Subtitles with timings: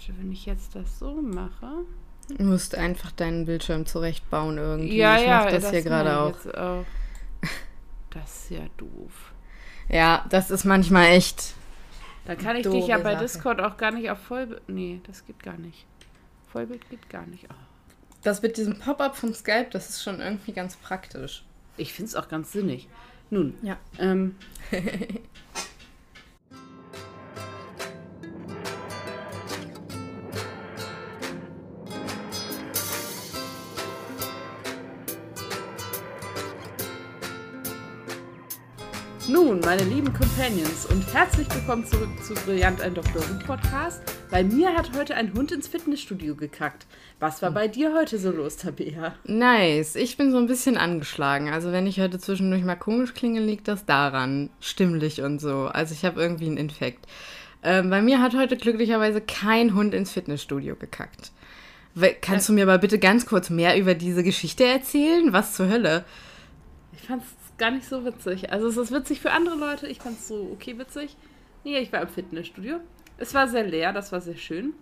[0.00, 1.84] Warte, wenn ich jetzt das so mache.
[2.28, 4.96] Du musst einfach deinen Bildschirm zurechtbauen irgendwie.
[4.96, 6.46] Ja, ich ja, mach das, hier gerade auch.
[6.54, 6.84] auch.
[8.12, 9.32] Das ist ja doof.
[9.88, 11.54] Ja, das ist manchmal echt.
[12.24, 13.22] Dann kann ich dich ja bei Sache.
[13.22, 14.68] Discord auch gar nicht auf Vollbild.
[14.68, 15.86] Nee, das geht gar nicht.
[16.50, 17.46] Vollbild geht gar nicht.
[17.48, 17.54] Oh.
[18.24, 21.44] Das mit diesem Pop-up von Skype, das ist schon irgendwie ganz praktisch.
[21.76, 22.88] Ich finde es auch ganz sinnig.
[23.30, 23.76] Nun, Ja.
[23.98, 24.34] ähm.
[39.50, 43.20] Nun, meine lieben Companions und herzlich willkommen zurück zu Brillant ein Dr.
[43.20, 44.00] Who Podcast.
[44.30, 46.86] Bei mir hat heute ein Hund ins Fitnessstudio gekackt.
[47.18, 49.16] Was war bei dir heute so los, Tabea?
[49.24, 49.96] Nice.
[49.96, 51.48] Ich bin so ein bisschen angeschlagen.
[51.48, 54.50] Also wenn ich heute zwischendurch mal komisch klinge, liegt das daran.
[54.60, 55.66] Stimmlich und so.
[55.66, 57.08] Also ich habe irgendwie einen Infekt.
[57.64, 61.32] Ähm, bei mir hat heute glücklicherweise kein Hund ins Fitnessstudio gekackt.
[62.20, 65.32] Kannst du mir aber bitte ganz kurz mehr über diese Geschichte erzählen?
[65.32, 66.04] Was zur Hölle?
[66.92, 68.52] Ich fand es gar nicht so witzig.
[68.52, 69.86] Also es ist witzig für andere Leute.
[69.86, 71.16] Ich fand es so okay witzig.
[71.62, 72.80] Nee, ich war im Fitnessstudio.
[73.18, 74.72] Es war sehr leer, das war sehr schön.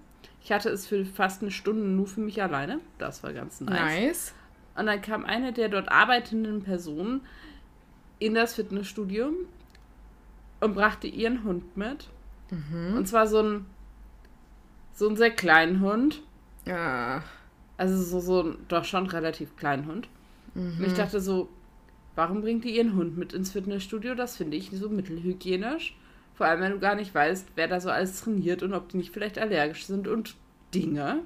[0.43, 2.81] Ich hatte es für fast eine Stunde nur für mich alleine.
[2.97, 3.81] Das war ganz nice.
[3.81, 4.35] Nice.
[4.77, 7.21] Und dann kam eine der dort arbeitenden Personen
[8.21, 9.33] in das Fitnessstudio
[10.61, 12.09] und brachte ihren Hund mit.
[12.51, 13.67] Und zwar so ein
[14.95, 16.23] so einen sehr kleinen Hund.
[16.65, 17.23] Ja.
[17.77, 20.09] Also so, so ein doch schon relativ kleinen Hund.
[20.55, 21.49] Und ich dachte so,
[22.19, 24.15] warum bringt die ihren Hund mit ins Fitnessstudio?
[24.17, 25.97] Das finde ich so mittelhygienisch.
[26.35, 28.97] Vor allem, wenn du gar nicht weißt, wer da so alles trainiert und ob die
[28.97, 30.35] nicht vielleicht allergisch sind und
[30.75, 31.21] Dinge.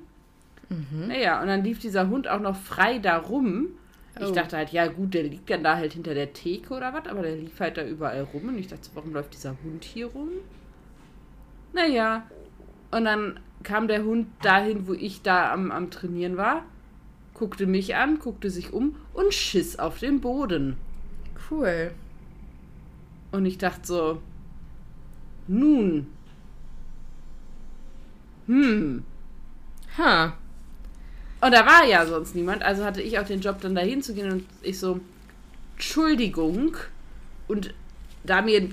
[1.08, 3.68] Naja, und dann lief dieser Hund auch noch frei da rum.
[4.20, 4.32] Ich Oh.
[4.32, 7.22] dachte halt, ja gut, der liegt dann da halt hinter der Theke oder was, aber
[7.22, 8.48] der lief halt da überall rum.
[8.48, 10.28] Und ich dachte, warum läuft dieser Hund hier rum?
[11.72, 12.26] Naja,
[12.90, 16.64] und dann kam der Hund dahin, wo ich da am, am Trainieren war,
[17.34, 20.76] guckte mich an, guckte sich um und schiss auf den Boden.
[21.50, 21.92] Cool.
[23.30, 24.22] Und ich dachte so,
[25.48, 26.06] nun.
[28.46, 29.04] Hm.
[29.98, 30.36] Ha.
[31.40, 34.14] Und da war ja sonst niemand, also hatte ich auch den Job, dann dahin zu
[34.14, 35.00] gehen und ich so,
[35.74, 36.76] Entschuldigung.
[37.48, 37.74] Und
[38.22, 38.68] da mir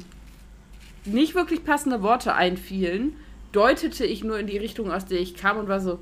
[1.06, 3.16] nicht wirklich passende Worte einfielen,
[3.52, 6.00] deutete ich nur in die Richtung, aus der ich kam und war so,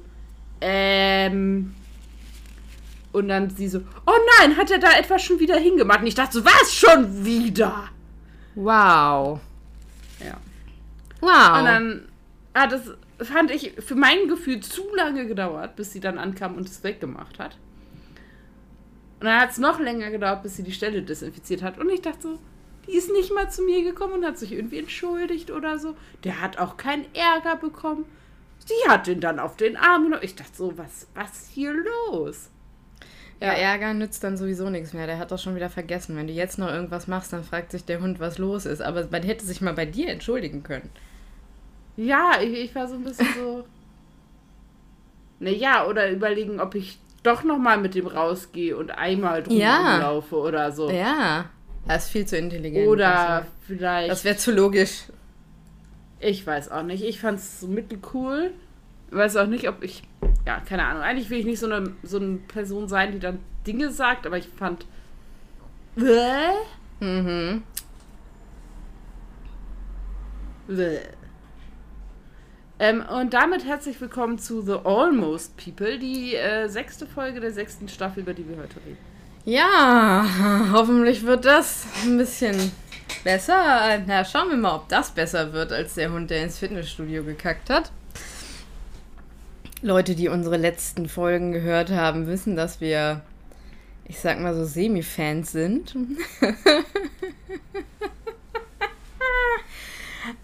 [0.59, 1.73] ähm.
[3.17, 6.01] Und dann sie so, oh nein, hat er da etwas schon wieder hingemacht?
[6.01, 7.89] Und ich dachte so, was schon wieder?
[8.53, 9.39] Wow.
[10.23, 10.37] Ja.
[11.19, 11.59] Wow.
[11.59, 12.09] Und dann
[12.53, 12.91] hat es,
[13.27, 17.39] fand ich, für mein Gefühl zu lange gedauert, bis sie dann ankam und es weggemacht
[17.39, 17.57] hat.
[19.19, 21.79] Und dann hat es noch länger gedauert, bis sie die Stelle desinfiziert hat.
[21.79, 22.39] Und ich dachte so,
[22.85, 25.95] die ist nicht mal zu mir gekommen und hat sich irgendwie entschuldigt oder so.
[26.23, 28.05] Der hat auch keinen Ärger bekommen.
[28.63, 30.21] Sie hat ihn dann auf den Arm genommen.
[30.23, 32.51] Ich dachte so, was, was hier los?
[33.39, 35.05] Ja, Ärger nützt dann sowieso nichts mehr.
[35.05, 36.15] Der hat das schon wieder vergessen.
[36.17, 38.81] Wenn du jetzt noch irgendwas machst, dann fragt sich der Hund, was los ist.
[38.81, 40.89] Aber man hätte sich mal bei dir entschuldigen können.
[41.97, 43.63] Ja, ich, ich war so ein bisschen so.
[45.39, 49.99] Naja, oder überlegen, ob ich doch nochmal mit dem rausgehe und einmal drum Ja.
[49.99, 50.89] laufe oder so.
[50.89, 51.45] Ja.
[51.87, 52.87] Das ist viel zu intelligent.
[52.87, 54.09] Oder Also, vielleicht.
[54.11, 55.03] Das wäre zu logisch.
[56.19, 57.03] ich weiß auch nicht.
[57.03, 58.51] Ich fand es so mittelcool.
[59.11, 60.03] Weiß auch nicht, ob ich.
[60.45, 61.01] Ja, keine Ahnung.
[61.01, 64.37] Eigentlich will ich nicht so eine, so eine Person sein, die dann Dinge sagt, aber
[64.37, 64.85] ich fand.
[65.95, 66.53] Bäh?
[66.99, 67.63] Mhm.
[70.67, 70.99] Bäh.
[72.79, 77.89] Ähm, und damit herzlich willkommen zu The Almost People, die äh, sechste Folge der sechsten
[77.89, 78.97] Staffel, über die wir heute reden.
[79.45, 80.25] Ja,
[80.73, 82.71] hoffentlich wird das ein bisschen
[83.23, 83.99] besser.
[84.05, 87.69] Na, schauen wir mal, ob das besser wird als der Hund, der ins Fitnessstudio gekackt
[87.69, 87.91] hat.
[89.81, 93.21] Leute, die unsere letzten Folgen gehört haben, wissen, dass wir,
[94.05, 95.95] ich sag mal so, Semi-Fans sind.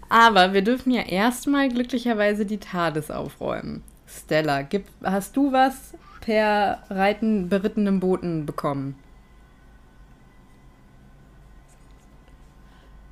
[0.08, 3.82] Aber wir dürfen ja erstmal glücklicherweise die TARDIS aufräumen.
[4.06, 8.94] Stella, gib, hast du was per Reiten berittenem Boten bekommen?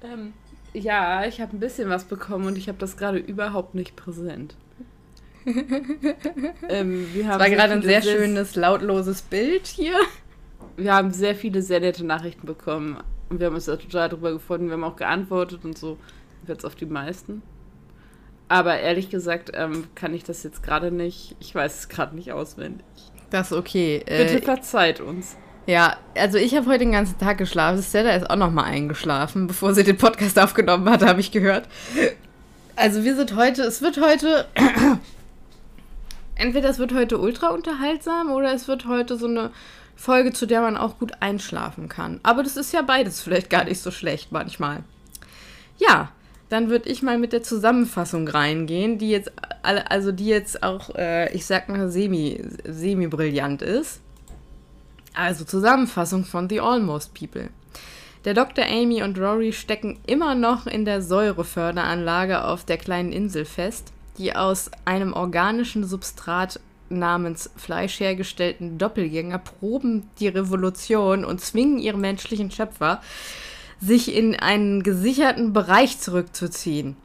[0.04, 0.32] Ähm,
[0.72, 4.54] ja, ich habe ein bisschen was bekommen und ich habe das gerade überhaupt nicht präsent.
[6.68, 9.94] Ähm, wir haben Das war gerade ein sehr schönes, lautloses Bild hier.
[10.76, 12.98] Wir haben sehr viele sehr nette Nachrichten bekommen.
[13.28, 14.66] Und wir haben uns da total drüber gefunden.
[14.66, 15.96] Wir haben auch geantwortet und so.
[16.46, 17.42] Jetzt auf die meisten.
[18.48, 21.36] Aber ehrlich gesagt ähm, kann ich das jetzt gerade nicht.
[21.40, 22.84] Ich weiß es gerade nicht auswendig.
[23.30, 24.02] Das ist okay.
[24.04, 25.36] Bitte Äh, verzeiht uns.
[25.66, 27.82] ja, also ich habe heute den ganzen Tag geschlafen.
[27.82, 31.66] Stella ist auch noch mal eingeschlafen, bevor sie den Podcast aufgenommen hat, habe ich gehört.
[32.76, 34.46] Also wir sind heute, es wird heute
[36.42, 39.50] entweder es wird heute ultra unterhaltsam oder es wird heute so eine
[39.94, 42.18] Folge, zu der man auch gut einschlafen kann.
[42.24, 44.82] Aber das ist ja beides vielleicht gar nicht so schlecht manchmal.
[45.78, 46.10] Ja,
[46.48, 49.30] dann würde ich mal mit der Zusammenfassung reingehen, die jetzt
[49.62, 54.00] also die jetzt auch, äh, ich sag mal, semi, semi brillant ist.
[55.14, 57.50] Also Zusammenfassung von The Almost People.
[58.24, 58.64] Der Dr.
[58.64, 64.34] Amy und Rory stecken immer noch in der Säureförderanlage auf der kleinen Insel fest, die
[64.34, 72.50] aus einem organischen Substrat namens Fleisch hergestellten Doppelgänger proben die Revolution und zwingen ihre menschlichen
[72.50, 73.00] Schöpfer,
[73.80, 76.96] sich in einen gesicherten Bereich zurückzuziehen.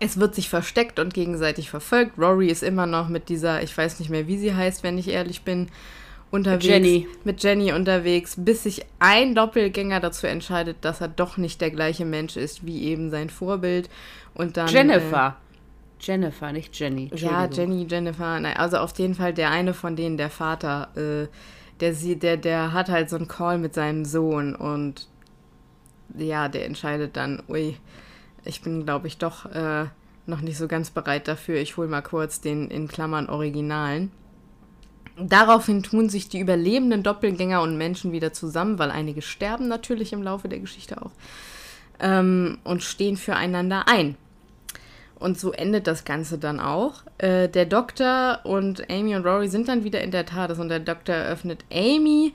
[0.00, 2.18] Es wird sich versteckt und gegenseitig verfolgt.
[2.18, 5.08] Rory ist immer noch mit dieser, ich weiß nicht mehr, wie sie heißt, wenn ich
[5.08, 5.68] ehrlich bin,
[6.34, 6.66] unterwegs.
[6.66, 7.08] Jenny.
[7.22, 12.04] Mit Jenny unterwegs, bis sich ein Doppelgänger dazu entscheidet, dass er doch nicht der gleiche
[12.04, 13.88] Mensch ist wie eben sein Vorbild.
[14.34, 14.68] Und dann.
[14.68, 15.36] Jennifer.
[15.38, 15.44] Äh,
[16.00, 17.10] Jennifer, nicht Jenny.
[17.14, 18.38] Ja, Jenny, Jennifer.
[18.40, 21.28] Nein, also auf jeden Fall der eine von denen, der Vater, äh,
[21.80, 25.08] der, sie, der, der hat halt so einen Call mit seinem Sohn und
[26.16, 27.76] ja, der entscheidet dann, ui,
[28.44, 29.86] ich bin, glaube ich, doch äh,
[30.26, 31.56] noch nicht so ganz bereit dafür.
[31.56, 34.10] Ich hole mal kurz den in Klammern Originalen.
[35.16, 40.22] Daraufhin tun sich die überlebenden Doppelgänger und Menschen wieder zusammen, weil einige sterben natürlich im
[40.22, 41.12] Laufe der Geschichte auch,
[42.00, 44.16] ähm, und stehen füreinander ein.
[45.18, 47.04] Und so endet das Ganze dann auch.
[47.18, 50.80] Äh, der Doktor und Amy und Rory sind dann wieder in der TARDIS und der
[50.80, 52.32] Doktor eröffnet Amy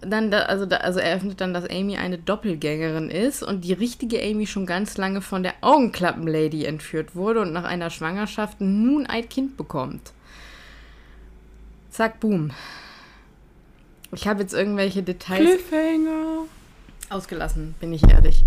[0.00, 4.22] dann, da, also, da, also eröffnet dann, dass Amy eine Doppelgängerin ist und die richtige
[4.22, 9.28] Amy schon ganz lange von der Augenklappenlady entführt wurde und nach einer Schwangerschaft nun ein
[9.28, 10.12] Kind bekommt.
[11.96, 12.50] Zack, boom.
[14.12, 16.44] Ich habe jetzt irgendwelche Details Cliffhanger.
[17.08, 18.44] ausgelassen, bin ich ehrlich.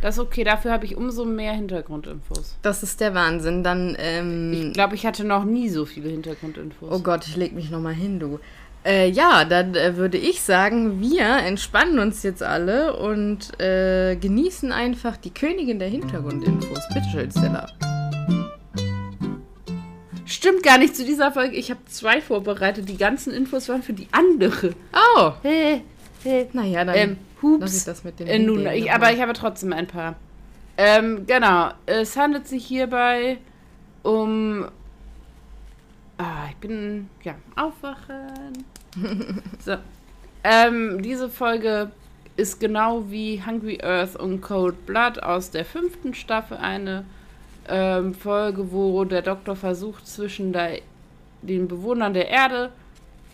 [0.00, 2.56] Das ist okay, dafür habe ich umso mehr Hintergrundinfos.
[2.62, 3.62] Das ist der Wahnsinn.
[3.62, 6.90] Dann, ähm, Ich glaube, ich hatte noch nie so viele Hintergrundinfos.
[6.90, 8.40] Oh Gott, ich leg mich nochmal hin, du.
[8.86, 14.72] Äh, ja, dann äh, würde ich sagen, wir entspannen uns jetzt alle und äh, genießen
[14.72, 16.80] einfach die Königin der Hintergrundinfos.
[16.94, 17.68] Bitte schön, Stella.
[20.32, 21.56] Stimmt gar nicht zu dieser Folge.
[21.56, 22.88] Ich habe zwei vorbereitet.
[22.88, 24.72] Die ganzen Infos waren für die andere.
[25.16, 25.82] Oh, Hey,
[26.24, 26.48] hey.
[26.52, 27.84] naja, dann Ähm, lass ich Hups.
[27.84, 30.16] das mit dem Äh, nun, ich, aber ich habe trotzdem ein paar.
[30.78, 31.70] Ähm, genau.
[31.86, 33.38] Es handelt sich hierbei
[34.02, 34.66] um.
[36.18, 37.10] Ah, ich bin.
[37.24, 38.64] Ja, aufwachen.
[39.64, 39.76] so.
[40.44, 41.90] Ähm, diese Folge
[42.36, 47.04] ist genau wie Hungry Earth und Cold Blood aus der fünften Staffel eine
[47.68, 50.80] ähm, Folge, wo der Doktor versucht, zwischen der,
[51.42, 52.70] den Bewohnern der Erde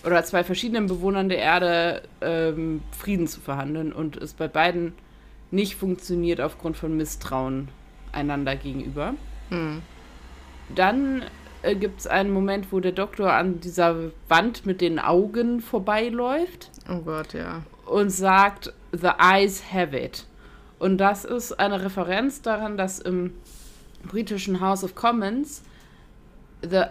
[0.04, 4.92] oder zwei verschiedenen Bewohnern der Erde ähm, Frieden zu verhandeln und es bei beiden
[5.50, 7.68] nicht funktioniert aufgrund von Misstrauen
[8.12, 9.14] einander gegenüber.
[9.50, 9.82] Hm.
[10.74, 11.22] Dann
[11.62, 13.96] äh, gibt es einen Moment, wo der Doktor an dieser
[14.28, 17.62] Wand mit den Augen vorbeiläuft Oh Gott, ja.
[17.86, 20.24] und sagt, The eyes have it.
[20.78, 23.32] Und das ist eine Referenz daran, dass im
[24.06, 25.62] britischen House of Commons
[26.62, 26.86] The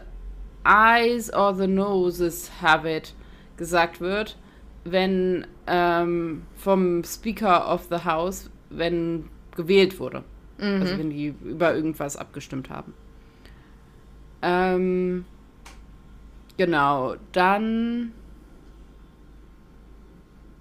[0.63, 3.13] eyes or the noses have it
[3.57, 4.37] gesagt wird,
[4.83, 10.23] wenn ähm, vom Speaker of the House, wenn gewählt wurde.
[10.81, 12.93] Also wenn die über irgendwas abgestimmt haben.
[14.41, 15.25] Ähm,
[16.57, 18.13] genau, dann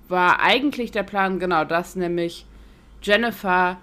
[0.08, 2.46] war eigentlich der Plan genau das, nämlich
[3.02, 3.78] Jennifer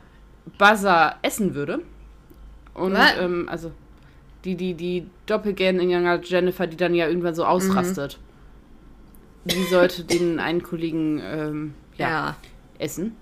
[0.58, 1.82] Buzzer essen würde.
[2.74, 3.72] Und ähm, also
[4.46, 8.20] die, die, die Doppelgänger Jennifer, die dann ja irgendwann so ausrastet.
[9.46, 12.36] Die sollte den einen Kollegen ähm, ja, Ja.
[12.80, 13.15] essen.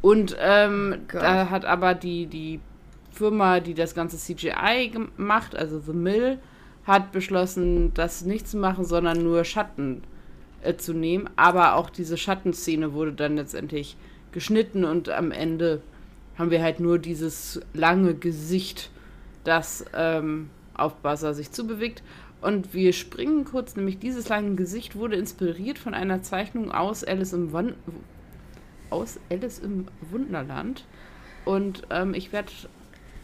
[0.00, 1.22] Und ähm, Gott.
[1.22, 2.60] da hat aber die, die
[3.12, 6.38] Firma, die das ganze CGI gemacht, also The Mill,
[6.84, 10.02] hat beschlossen, das nicht zu machen, sondern nur Schatten
[10.62, 11.28] äh, zu nehmen.
[11.36, 13.96] Aber auch diese Schattenszene wurde dann letztendlich
[14.32, 15.82] geschnitten und am Ende
[16.38, 18.90] haben wir halt nur dieses lange Gesicht,
[19.44, 22.02] das ähm, auf Buzzer sich zubewegt.
[22.40, 27.32] Und wir springen kurz, nämlich dieses lange Gesicht wurde inspiriert von einer Zeichnung aus Alice
[27.32, 27.74] im, Won
[28.90, 30.84] aus Alice im Wunderland.
[31.44, 32.50] Und ähm, ich werde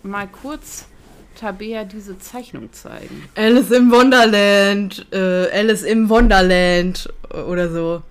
[0.02, 0.86] mal kurz
[1.34, 3.28] Tabea diese Zeichnung zeigen.
[3.34, 5.06] Alice im Wonderland.
[5.12, 7.12] Äh, Alice im Wonderland.
[7.30, 8.02] Oder so.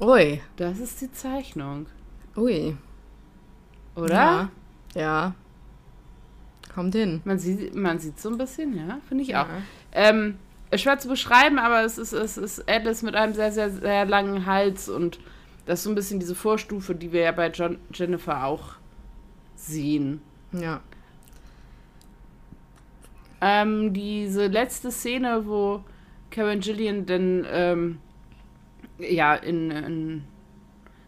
[0.00, 0.40] Ui.
[0.56, 1.86] Das ist die Zeichnung,
[2.36, 2.76] Ui.
[3.94, 4.14] oder?
[4.14, 4.50] Ja.
[4.94, 5.34] ja.
[6.74, 7.20] Kommt hin.
[7.24, 9.46] Man, sieht, man sieht so ein bisschen, ja, finde ich auch.
[9.46, 9.62] Ja.
[9.92, 10.36] Ähm,
[10.74, 14.46] schwer zu beschreiben, aber es ist, es ist Alice mit einem sehr, sehr, sehr langen
[14.46, 15.18] Hals und
[15.66, 18.74] das ist so ein bisschen diese Vorstufe, die wir ja bei John, Jennifer auch
[19.56, 20.22] sehen.
[20.52, 20.80] Ja.
[23.40, 25.82] Ähm, diese letzte Szene, wo
[26.30, 27.98] Karen Gillian dann ähm,
[28.98, 30.24] ja in, in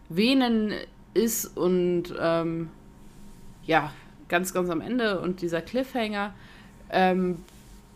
[0.09, 0.73] Venen
[1.14, 2.71] ist und ähm,
[3.64, 3.92] ja,
[4.33, 6.33] ganz, ganz am Ende und dieser Cliffhanger,
[6.89, 7.45] ähm,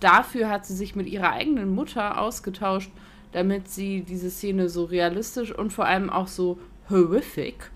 [0.00, 2.90] dafür hat sie sich mit ihrer eigenen Mutter ausgetauscht,
[3.33, 6.59] damit sie diese Szene so realistisch und vor allem auch so
[6.90, 7.71] horrific,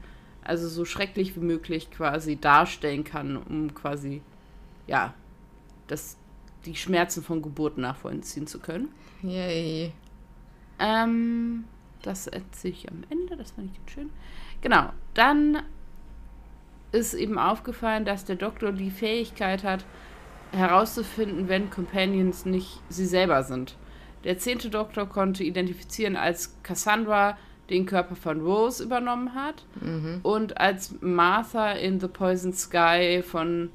[0.45, 4.21] also so schrecklich wie möglich quasi darstellen kann, um quasi,
[4.87, 5.15] ja,
[5.87, 6.19] das,
[6.67, 8.91] die Schmerzen von Geburt nachvollziehen zu können.
[9.23, 9.95] Yay.
[10.79, 11.65] Ähm,
[12.03, 14.11] das erzähle ich am Ende, das fand ich ganz schön.
[14.61, 15.63] Genau, dann
[16.93, 19.85] ist eben aufgefallen, dass der Doktor die Fähigkeit hat,
[20.53, 23.77] herauszufinden, wenn Companions nicht sie selber sind.
[24.25, 27.39] Der zehnte Doktor konnte identifizieren, als Cassandra
[27.71, 30.21] den Körper von Rose übernommen hat Mhm.
[30.25, 33.71] und als Martha in The Poison Sky von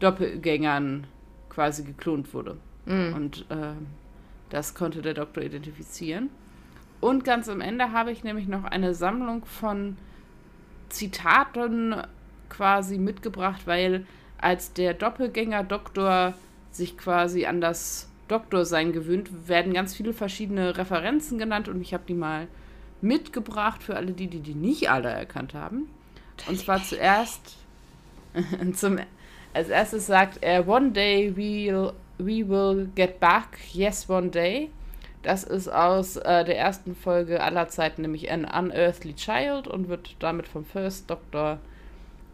[0.00, 1.06] Doppelgängern
[1.48, 2.58] quasi geklont wurde.
[2.84, 3.14] Mhm.
[3.14, 3.72] Und äh,
[4.50, 6.28] das konnte der Doktor identifizieren.
[7.00, 9.96] Und ganz am Ende habe ich nämlich noch eine Sammlung von
[10.90, 11.94] Zitaten
[12.52, 14.06] quasi mitgebracht, weil
[14.38, 16.34] als der Doppelgänger-Doktor
[16.70, 22.04] sich quasi an das Doktorsein gewöhnt, werden ganz viele verschiedene Referenzen genannt und ich habe
[22.06, 22.46] die mal
[23.00, 25.88] mitgebracht für alle die, die die nicht alle erkannt haben.
[26.48, 27.56] Und zwar zuerst,
[28.74, 28.98] zum,
[29.52, 34.70] als erstes sagt er, One day we'll, we will get back, yes, one day.
[35.22, 40.16] Das ist aus äh, der ersten Folge aller Zeiten, nämlich An Unearthly Child und wird
[40.18, 41.58] damit vom First Doctor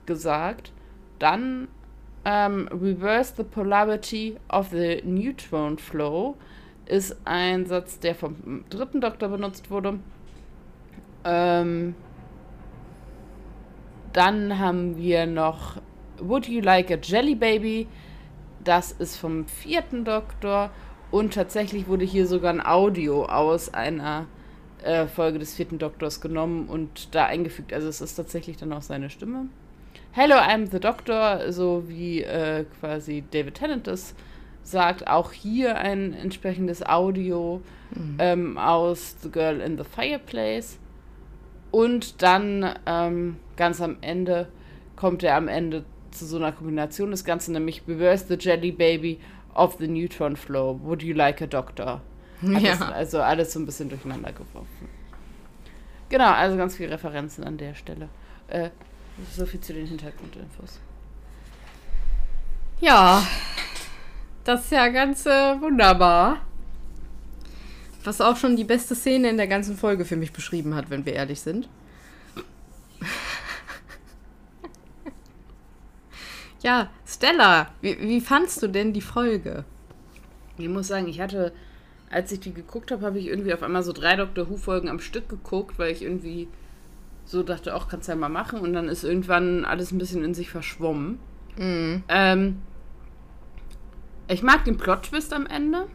[0.08, 0.72] gesagt.
[1.20, 1.68] Dann
[2.24, 6.36] ähm, Reverse the Polarity of the Neutron Flow
[6.86, 10.00] ist ein Satz, der vom dritten Doktor benutzt wurde.
[11.24, 11.94] Ähm,
[14.12, 15.80] dann haben wir noch
[16.18, 17.86] Would You Like a Jelly Baby?
[18.64, 20.70] Das ist vom vierten Doktor.
[21.10, 24.26] Und tatsächlich wurde hier sogar ein Audio aus einer
[24.82, 27.72] äh, Folge des vierten Doktors genommen und da eingefügt.
[27.72, 29.46] Also es ist tatsächlich dann auch seine Stimme.
[30.12, 34.14] Hello, I'm the Doctor, so wie äh, quasi David Tennant das
[34.62, 35.06] sagt.
[35.06, 37.62] Auch hier ein entsprechendes Audio
[38.18, 40.78] ähm, aus The Girl in the Fireplace.
[41.70, 44.48] Und dann ähm, ganz am Ende
[44.96, 49.20] kommt er am Ende zu so einer Kombination des Ganzen, nämlich Reverse the Jelly Baby
[49.54, 50.80] of the Neutron Flow.
[50.82, 52.00] Would you like a doctor?
[52.40, 52.78] Ja.
[52.92, 54.88] also alles so ein bisschen durcheinander geworfen.
[56.08, 58.08] Genau, also ganz viele Referenzen an der Stelle.
[58.46, 58.70] Äh,
[59.37, 60.80] so viel zu den Hintergrundinfos.
[62.80, 63.26] Ja,
[64.44, 66.42] das ist ja ganz äh, wunderbar.
[68.04, 71.04] Was auch schon die beste Szene in der ganzen Folge für mich beschrieben hat, wenn
[71.04, 71.68] wir ehrlich sind.
[76.62, 79.64] ja, Stella, wie, wie fandst du denn die Folge?
[80.56, 81.52] Ich muss sagen, ich hatte,
[82.10, 85.00] als ich die geguckt habe, habe ich irgendwie auf einmal so drei Doctor Who-Folgen am
[85.00, 86.48] Stück geguckt, weil ich irgendwie
[87.28, 88.61] so dachte, auch kannst du ja mal machen.
[88.61, 91.18] Und dann ist irgendwann alles ein bisschen in sich verschwommen.
[91.58, 92.02] Mhm.
[92.08, 92.62] Ähm,
[94.28, 95.87] ich mag den Plot-Twist am Ende.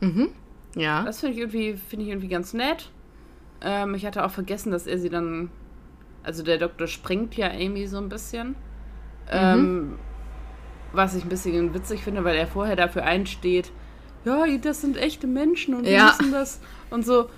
[0.00, 0.28] Mhm.
[0.74, 1.04] Ja.
[1.04, 2.90] Das finde ich irgendwie, finde ich irgendwie ganz nett.
[3.60, 5.50] Ähm, ich hatte auch vergessen, dass er sie dann.
[6.24, 8.54] Also der Doktor sprengt ja Amy so ein bisschen.
[9.30, 9.98] Ähm,
[10.92, 13.72] was ich ein bisschen witzig finde, weil er vorher dafür einsteht,
[14.24, 16.06] ja, das sind echte Menschen und wir Ja.
[16.18, 16.60] müssen das
[16.90, 17.28] und so,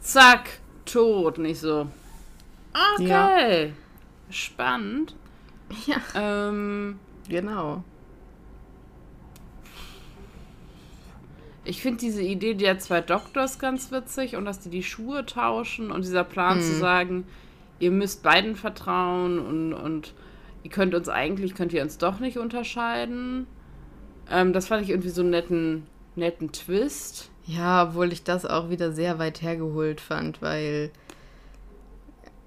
[0.00, 1.38] zack, tot.
[1.38, 1.88] Nicht so.
[2.98, 3.72] Okay.
[4.30, 5.14] Spannend.
[5.86, 6.98] Ja, Ähm,
[7.28, 7.82] genau.
[11.64, 15.92] Ich finde diese Idee der zwei Doktors ganz witzig und dass die die Schuhe tauschen
[15.92, 17.24] und dieser Plan zu sagen,
[17.78, 20.12] ihr müsst beiden vertrauen und, und
[20.64, 23.46] ihr könnt uns eigentlich, könnt ihr uns doch nicht unterscheiden.
[24.28, 25.86] Ähm, das fand ich irgendwie so einen netten,
[26.16, 27.30] netten Twist.
[27.44, 30.90] Ja, obwohl ich das auch wieder sehr weit hergeholt fand, weil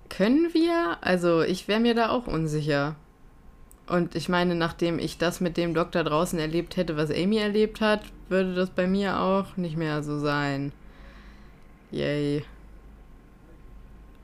[0.10, 0.98] können wir?
[1.02, 2.96] Also ich wäre mir da auch unsicher.
[3.88, 7.82] Und ich meine, nachdem ich das mit dem Doktor draußen erlebt hätte, was Amy erlebt
[7.82, 10.72] hat, würde das bei mir auch nicht mehr so sein.
[11.92, 12.44] Yay.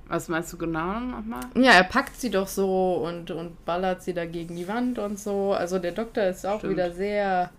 [0.08, 1.44] Was meinst du genau nochmal?
[1.56, 5.18] Ja, er packt sie doch so und, und ballert sie da gegen die Wand und
[5.18, 5.54] so.
[5.54, 6.74] Also der Doktor ist auch Stimmt.
[6.74, 7.50] wieder sehr.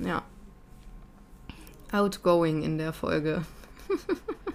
[0.00, 0.22] Ja.
[1.92, 3.42] Outgoing in der Folge.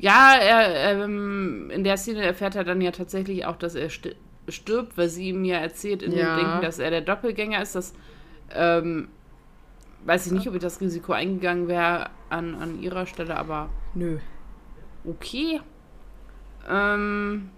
[0.00, 4.14] Ja, er, ähm, in der Szene erfährt er dann ja tatsächlich auch, dass er sti-
[4.48, 6.34] stirbt, weil sie ihm ja erzählt in Ja.
[6.36, 7.74] dem Denken, dass er der Doppelgänger ist.
[7.74, 7.92] Das
[8.54, 9.08] ähm,
[10.06, 14.18] weiß ich nicht, ob ich das Risiko eingegangen wäre an, an ihrer Stelle, aber Nö.
[15.04, 15.60] okay.
[16.68, 17.50] Ähm,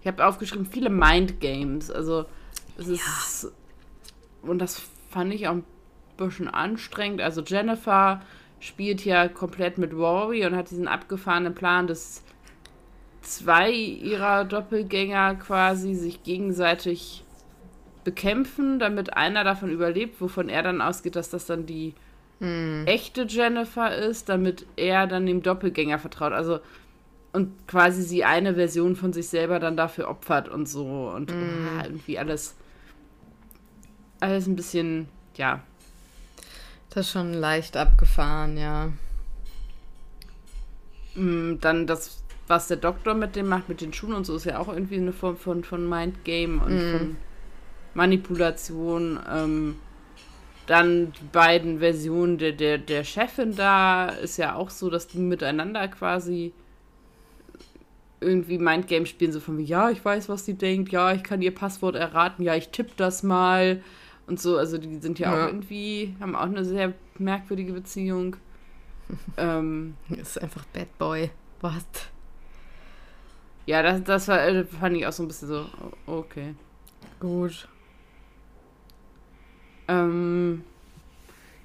[0.00, 1.90] ich habe aufgeschrieben, viele Mind Games.
[1.90, 2.24] Also
[2.78, 3.52] es ist
[4.42, 5.64] und das fand ich auch ein
[6.16, 7.20] bisschen anstrengend.
[7.20, 8.20] Also Jennifer
[8.64, 12.22] spielt ja komplett mit Rory und hat diesen abgefahrenen Plan, dass
[13.20, 17.24] zwei ihrer Doppelgänger quasi sich gegenseitig
[18.04, 21.94] bekämpfen, damit einer davon überlebt, wovon er dann ausgeht, dass das dann die
[22.40, 22.84] hm.
[22.86, 26.32] echte Jennifer ist, damit er dann dem Doppelgänger vertraut.
[26.32, 26.60] Also
[27.34, 31.80] und quasi sie eine Version von sich selber dann dafür opfert und so und mm.
[31.82, 32.54] irgendwie alles
[34.20, 35.60] alles ein bisschen ja
[36.94, 38.92] das ist schon leicht abgefahren ja.
[41.14, 44.44] Mm, dann das was der Doktor mit dem macht mit den Schuhen und so ist
[44.44, 46.90] ja auch irgendwie eine Form von von Mindgame und mm.
[46.90, 47.16] von
[47.94, 49.18] Manipulation.
[49.32, 49.76] Ähm,
[50.66, 55.18] dann die beiden Versionen der, der, der Chefin da ist ja auch so, dass die
[55.18, 56.52] miteinander quasi
[58.20, 61.42] irgendwie Mindgame spielen, so von wie, ja, ich weiß, was sie denkt, ja, ich kann
[61.42, 63.82] ihr Passwort erraten, ja, ich tippe das mal
[64.26, 64.56] und so.
[64.56, 65.44] Also die sind ja, ja.
[65.44, 68.36] auch irgendwie, haben auch eine sehr merkwürdige Beziehung.
[69.36, 71.30] ähm, ist einfach Bad Boy.
[71.60, 71.84] Was?
[73.66, 75.66] Ja, das, das war, äh, fand ich auch so ein bisschen so,
[76.06, 76.54] okay.
[77.20, 77.68] Gut.
[79.88, 80.64] Ähm,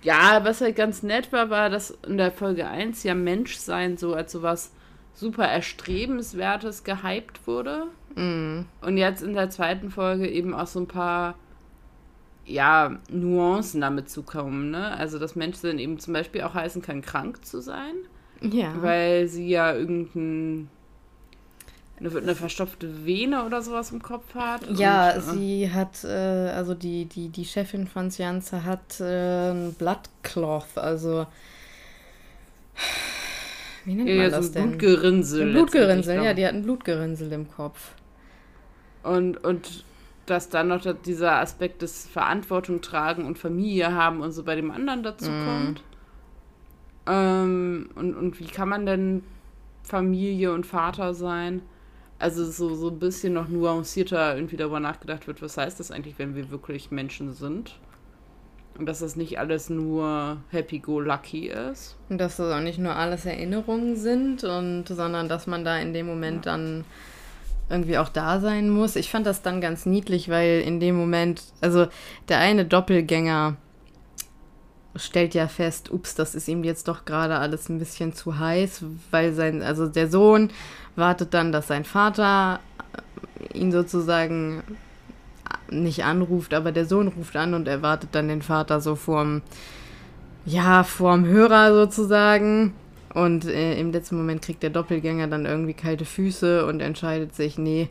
[0.01, 4.13] ja, was halt ganz nett war, war, dass in der Folge 1 ja Menschsein so
[4.13, 4.71] als sowas
[5.13, 7.87] super Erstrebenswertes gehypt wurde.
[8.15, 8.61] Mm.
[8.81, 11.35] Und jetzt in der zweiten Folge eben auch so ein paar
[12.49, 14.97] ja, Nuancen damit zukommen, ne?
[14.97, 17.93] Also, dass Menschen eben zum Beispiel auch heißen kann, krank zu sein.
[18.41, 18.73] Ja.
[18.81, 20.69] Weil sie ja irgendein
[21.99, 24.61] eine, eine verstopfte Vene oder sowas im Kopf hat.
[24.77, 29.51] Ja, und, äh, sie hat, äh, also die, die, die Chefin von Sianza hat äh,
[29.51, 31.27] ein Bloodcloth, also
[33.85, 34.69] wie nennt ja, man das denn?
[34.69, 35.41] Blutgerinnsel.
[35.41, 37.91] Ein Blutgerinnsel, ja, die hat ein Blutgerinnsel im Kopf.
[39.03, 39.83] Und, und
[40.29, 44.71] dass dann noch dieser Aspekt des Verantwortung tragen und Familie haben und so bei dem
[44.71, 45.45] anderen dazu mm.
[45.45, 45.83] kommt.
[47.07, 49.23] Ähm, und, und wie kann man denn
[49.83, 51.61] Familie und Vater sein?
[52.19, 56.19] Also so, so ein bisschen noch nuancierter irgendwie darüber nachgedacht wird, was heißt das eigentlich,
[56.19, 57.79] wenn wir wirklich Menschen sind?
[58.77, 61.97] Und dass das nicht alles nur happy-go-lucky ist.
[62.09, 65.93] Und dass das auch nicht nur alles Erinnerungen sind, und, sondern dass man da in
[65.93, 66.53] dem Moment ja.
[66.53, 66.85] dann
[67.69, 68.95] irgendwie auch da sein muss.
[68.95, 71.87] Ich fand das dann ganz niedlich, weil in dem Moment, also
[72.27, 73.57] der eine Doppelgänger
[74.95, 78.83] stellt ja fest, ups, das ist ihm jetzt doch gerade alles ein bisschen zu heiß,
[79.11, 80.49] weil sein, also der Sohn
[80.95, 82.59] wartet dann, dass sein Vater
[83.53, 84.63] ihn sozusagen
[85.69, 89.41] nicht anruft, aber der Sohn ruft an und erwartet dann den Vater so vorm,
[90.45, 92.73] ja, vorm Hörer sozusagen.
[93.13, 97.57] Und äh, im letzten Moment kriegt der Doppelgänger dann irgendwie kalte Füße und entscheidet sich,
[97.57, 97.89] nee,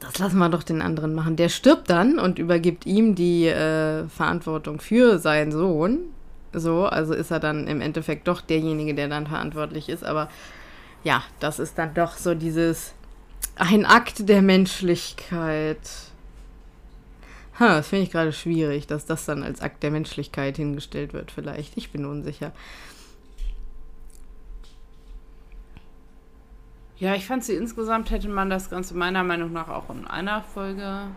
[0.00, 1.36] das lassen wir doch den anderen machen.
[1.36, 5.98] Der stirbt dann und übergibt ihm die äh, Verantwortung für seinen Sohn.
[6.52, 10.04] So, also ist er dann im Endeffekt doch derjenige, der dann verantwortlich ist.
[10.04, 10.28] Aber
[11.04, 12.94] ja, das ist dann doch so dieses,
[13.56, 15.78] ein Akt der Menschlichkeit.
[17.58, 21.30] Ha, das finde ich gerade schwierig, dass das dann als Akt der Menschlichkeit hingestellt wird,
[21.30, 21.76] vielleicht.
[21.76, 22.52] Ich bin unsicher.
[26.98, 30.42] Ja, ich fand sie insgesamt hätte man das Ganze meiner Meinung nach auch in einer
[30.42, 31.08] Folge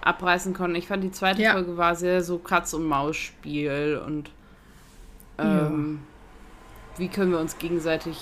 [0.00, 0.74] abreißen können.
[0.74, 1.52] Ich fand die zweite ja.
[1.52, 4.30] Folge war sehr so Katz- und Maus-Spiel und
[5.38, 6.00] ähm,
[6.94, 6.98] ja.
[6.98, 8.16] wie können wir uns gegenseitig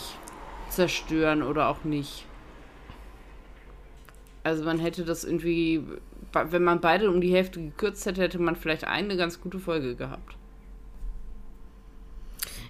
[0.71, 2.25] zerstören oder auch nicht.
[4.43, 5.85] Also man hätte das irgendwie,
[6.33, 9.95] wenn man beide um die Hälfte gekürzt hätte, hätte man vielleicht eine ganz gute Folge
[9.95, 10.37] gehabt.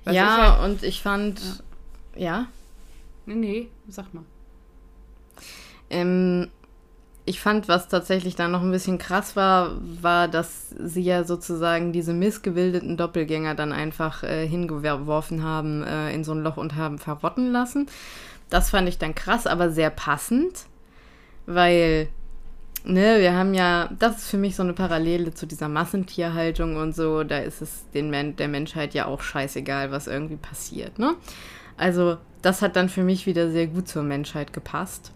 [0.05, 1.63] Was ja, halt, und ich fand,
[2.15, 2.21] ja.
[2.21, 2.47] ja?
[3.29, 4.25] Nee, nee, sag mal.
[5.91, 6.49] Ähm,
[7.25, 11.93] ich fand, was tatsächlich da noch ein bisschen krass war, war, dass sie ja sozusagen
[11.93, 16.99] diese missgebildeten Doppelgänger dann einfach äh, hingeworfen haben äh, in so ein Loch und haben
[16.99, 17.87] verrotten lassen.
[18.51, 20.67] Das fand ich dann krass, aber sehr passend
[21.49, 22.09] weil,
[22.85, 26.95] ne, wir haben ja, das ist für mich so eine Parallele zu dieser Massentierhaltung und
[26.95, 31.15] so, da ist es den Men der Menschheit ja auch scheißegal, was irgendwie passiert, ne?
[31.79, 35.13] Also, das hat dann für mich wieder sehr gut zur Menschheit gepasst.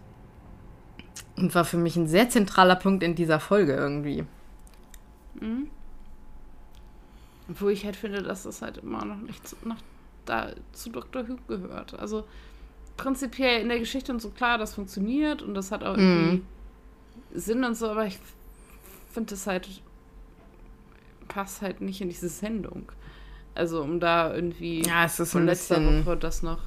[1.35, 4.25] Und war für mich ein sehr zentraler Punkt in dieser Folge irgendwie.
[5.39, 5.67] Mhm.
[7.47, 9.81] Wo ich halt finde, dass das halt immer noch nicht zu, nach,
[10.25, 11.27] da, zu Dr.
[11.27, 11.99] Who gehört.
[11.99, 12.25] Also,
[12.97, 16.45] prinzipiell in der Geschichte und so klar, das funktioniert und das hat auch irgendwie mm.
[17.33, 18.19] Sinn und so, aber ich
[19.11, 19.67] finde das halt
[21.27, 22.91] passt halt nicht in diese Sendung.
[23.55, 26.05] Also um da irgendwie ja, es ist von letzter.
[26.05, 26.59] Woche das noch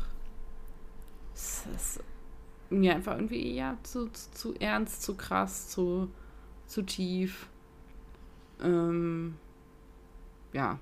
[1.36, 2.00] es ist
[2.70, 6.10] mir einfach irgendwie ja zu, zu, zu ernst, zu krass, zu,
[6.66, 7.46] zu tief.
[8.62, 9.36] Ähm,
[10.52, 10.78] ja.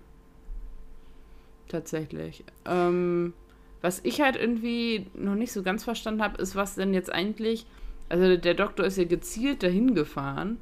[1.68, 2.44] Tatsächlich.
[2.64, 3.34] Ähm,
[3.82, 7.66] was ich halt irgendwie noch nicht so ganz verstanden habe, ist, was denn jetzt eigentlich.
[8.08, 10.58] Also der Doktor ist ja gezielt dahin gefahren.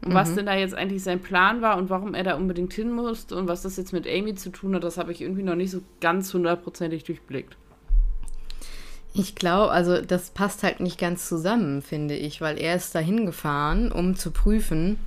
[0.00, 0.14] Mhm.
[0.14, 3.36] was denn da jetzt eigentlich sein Plan war und warum er da unbedingt hin musste
[3.36, 5.70] und was das jetzt mit Amy zu tun hat, das habe ich irgendwie noch nicht
[5.70, 7.56] so ganz hundertprozentig durchblickt.
[9.14, 13.26] Ich glaube, also das passt halt nicht ganz zusammen, finde ich, weil er ist dahin
[13.26, 14.98] gefahren, um zu prüfen,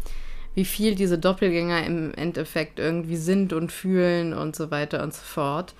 [0.53, 5.21] wie viel diese Doppelgänger im Endeffekt irgendwie sind und fühlen und so weiter und so
[5.21, 5.73] fort.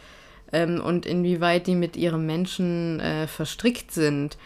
[0.54, 4.38] Ähm, und inwieweit die mit ihrem Menschen äh, verstrickt sind.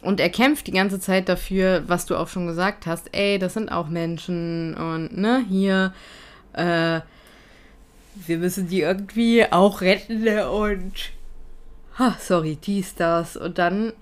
[0.00, 3.54] Und er kämpft die ganze Zeit dafür, was du auch schon gesagt hast, ey, das
[3.54, 5.92] sind auch Menschen und ne, hier,
[6.52, 7.00] äh,
[8.14, 10.92] wir müssen die irgendwie auch retten und,
[11.98, 13.36] ha, sorry, dies, das.
[13.36, 13.92] Und dann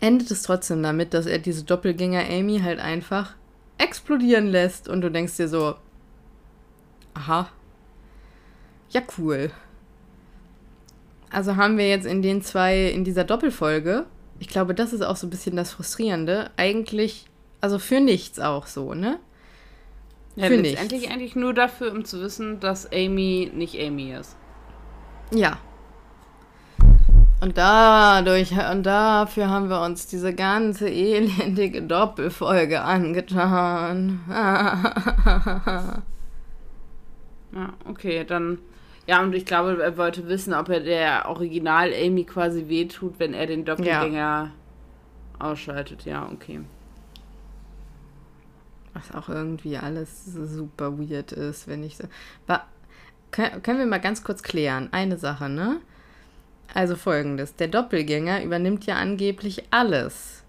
[0.00, 3.34] endet es trotzdem damit, dass er diese Doppelgänger Amy halt einfach
[3.76, 5.74] explodieren lässt und du denkst dir so,
[7.14, 7.50] aha,
[8.90, 9.50] ja cool.
[11.30, 14.06] Also haben wir jetzt in den zwei, in dieser Doppelfolge
[14.40, 16.50] ich glaube, das ist auch so ein bisschen das Frustrierende.
[16.56, 17.26] Eigentlich,
[17.60, 19.18] also für nichts auch so, ne?
[20.36, 20.80] Ja, für nichts.
[20.80, 24.36] Eigentlich, eigentlich nur dafür, um zu wissen, dass Amy nicht Amy ist.
[25.32, 25.58] Ja.
[27.40, 34.20] Und dadurch, und dafür haben wir uns diese ganze elendige Doppelfolge angetan.
[34.28, 36.02] ja,
[37.88, 38.58] okay, dann
[39.08, 43.32] ja, und ich glaube, er wollte wissen, ob er der Original Amy quasi wehtut, wenn
[43.32, 44.50] er den Doppelgänger ja.
[45.38, 46.04] ausschaltet.
[46.04, 46.60] Ja, okay.
[48.92, 52.04] Was auch irgendwie alles super weird ist, wenn ich so.
[52.46, 52.66] War,
[53.30, 54.88] können wir mal ganz kurz klären?
[54.92, 55.80] Eine Sache, ne?
[56.74, 60.44] Also folgendes: Der Doppelgänger übernimmt ja angeblich alles.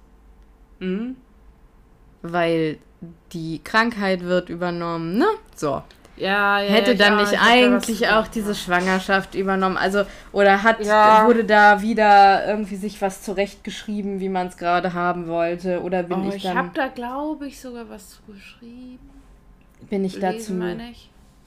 [0.80, 1.16] Mhm.
[2.24, 2.80] Weil
[3.32, 5.28] die Krankheit wird übernommen, ne?
[5.56, 5.82] So.
[6.20, 9.78] Ja, ja, hätte dann nicht eigentlich auch diese Schwangerschaft übernommen.
[9.78, 10.04] Also,
[10.34, 15.82] oder hat, wurde da wieder irgendwie sich was zurechtgeschrieben, wie man es gerade haben wollte?
[15.82, 16.52] Oder bin oh, ich dann.
[16.52, 19.00] Ich habe da, glaube ich, sogar was zu geschrieben.
[19.90, 20.62] Bin ich dazu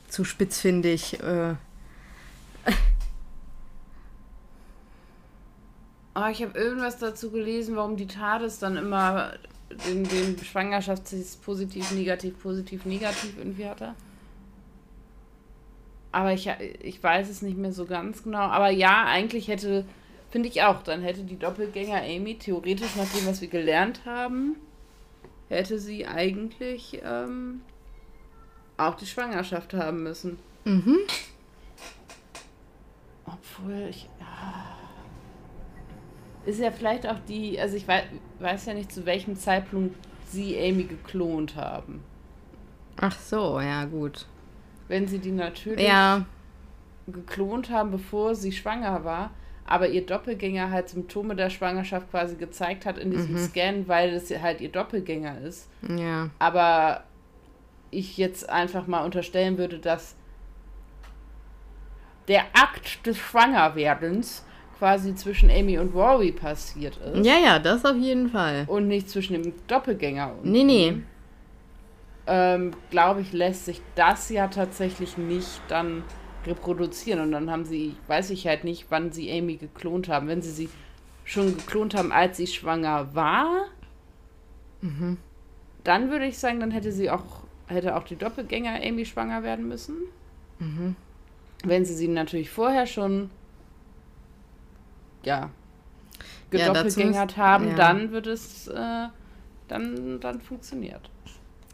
[0.08, 1.20] zu spitzfindig?
[1.20, 1.54] Äh.
[6.14, 9.34] Oh, ich habe irgendwas dazu gelesen, warum die TARDIS dann immer
[9.86, 13.94] den, den Schwangerschaftstest positiv, negativ, positiv, negativ irgendwie hatte.
[16.12, 16.48] Aber ich,
[16.82, 18.38] ich weiß es nicht mehr so ganz genau.
[18.38, 19.86] Aber ja, eigentlich hätte,
[20.30, 24.56] finde ich auch, dann hätte die Doppelgänger Amy theoretisch nach dem, was wir gelernt haben,
[25.48, 27.62] hätte sie eigentlich ähm,
[28.76, 30.38] auch die Schwangerschaft haben müssen.
[30.64, 30.98] Mhm.
[33.24, 34.06] Obwohl ich.
[34.20, 34.76] Ja,
[36.44, 38.04] ist ja vielleicht auch die, also ich weiß,
[38.40, 39.96] weiß ja nicht, zu welchem Zeitpunkt
[40.28, 42.02] sie Amy geklont haben.
[42.96, 44.26] Ach so, ja, gut
[44.88, 46.24] wenn sie die natürlich ja.
[47.06, 49.30] geklont haben, bevor sie schwanger war,
[49.64, 53.38] aber ihr Doppelgänger halt Symptome der Schwangerschaft quasi gezeigt hat in diesem mhm.
[53.38, 55.68] Scan, weil es halt ihr Doppelgänger ist.
[55.88, 56.30] Ja.
[56.38, 57.04] Aber
[57.90, 60.16] ich jetzt einfach mal unterstellen würde, dass
[62.28, 64.44] der Akt des Schwangerwerdens
[64.78, 67.24] quasi zwischen Amy und Rory passiert ist.
[67.24, 68.64] Ja, ja, das auf jeden Fall.
[68.66, 70.50] Und nicht zwischen dem Doppelgänger und.
[70.50, 71.02] Nee, nee
[72.26, 76.04] ähm, glaube ich, lässt sich das ja tatsächlich nicht dann
[76.46, 77.20] reproduzieren.
[77.20, 80.28] Und dann haben sie, weiß ich halt nicht, wann sie Amy geklont haben.
[80.28, 80.68] Wenn sie sie
[81.24, 83.66] schon geklont haben, als sie schwanger war,
[84.80, 85.18] mhm.
[85.84, 89.68] dann würde ich sagen, dann hätte sie auch, hätte auch die Doppelgänger Amy schwanger werden
[89.68, 89.96] müssen.
[90.58, 90.96] Mhm.
[91.64, 93.30] Wenn sie sie natürlich vorher schon,
[95.24, 95.50] ja,
[96.50, 97.74] gedoppelgängert ja, haben, ja.
[97.74, 99.08] dann wird es, äh,
[99.68, 101.08] dann, dann funktioniert.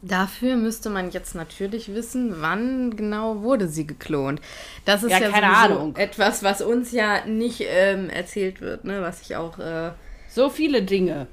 [0.02, 4.40] Dafür müsste man jetzt natürlich wissen, wann genau wurde sie geklont.
[4.84, 5.96] Das ist ja, ja keine Ahnung.
[5.96, 9.02] etwas, was uns ja nicht ähm, erzählt wird, ne?
[9.02, 9.58] Was ich auch.
[9.58, 9.90] Äh,
[10.28, 11.26] so viele Dinge.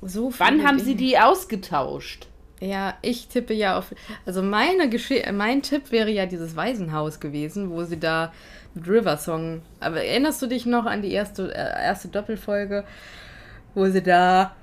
[0.00, 0.88] So viele wann haben Dinge.
[0.88, 2.26] sie die ausgetauscht?
[2.58, 3.94] Ja, ich tippe ja auf.
[4.26, 8.32] Also meine Gesche mein Tipp wäre ja dieses Waisenhaus gewesen, wo sie da
[8.74, 9.62] mit River Song.
[9.80, 12.84] Aber erinnerst du dich noch an die erste, äh, erste Doppelfolge,
[13.74, 14.56] wo sie da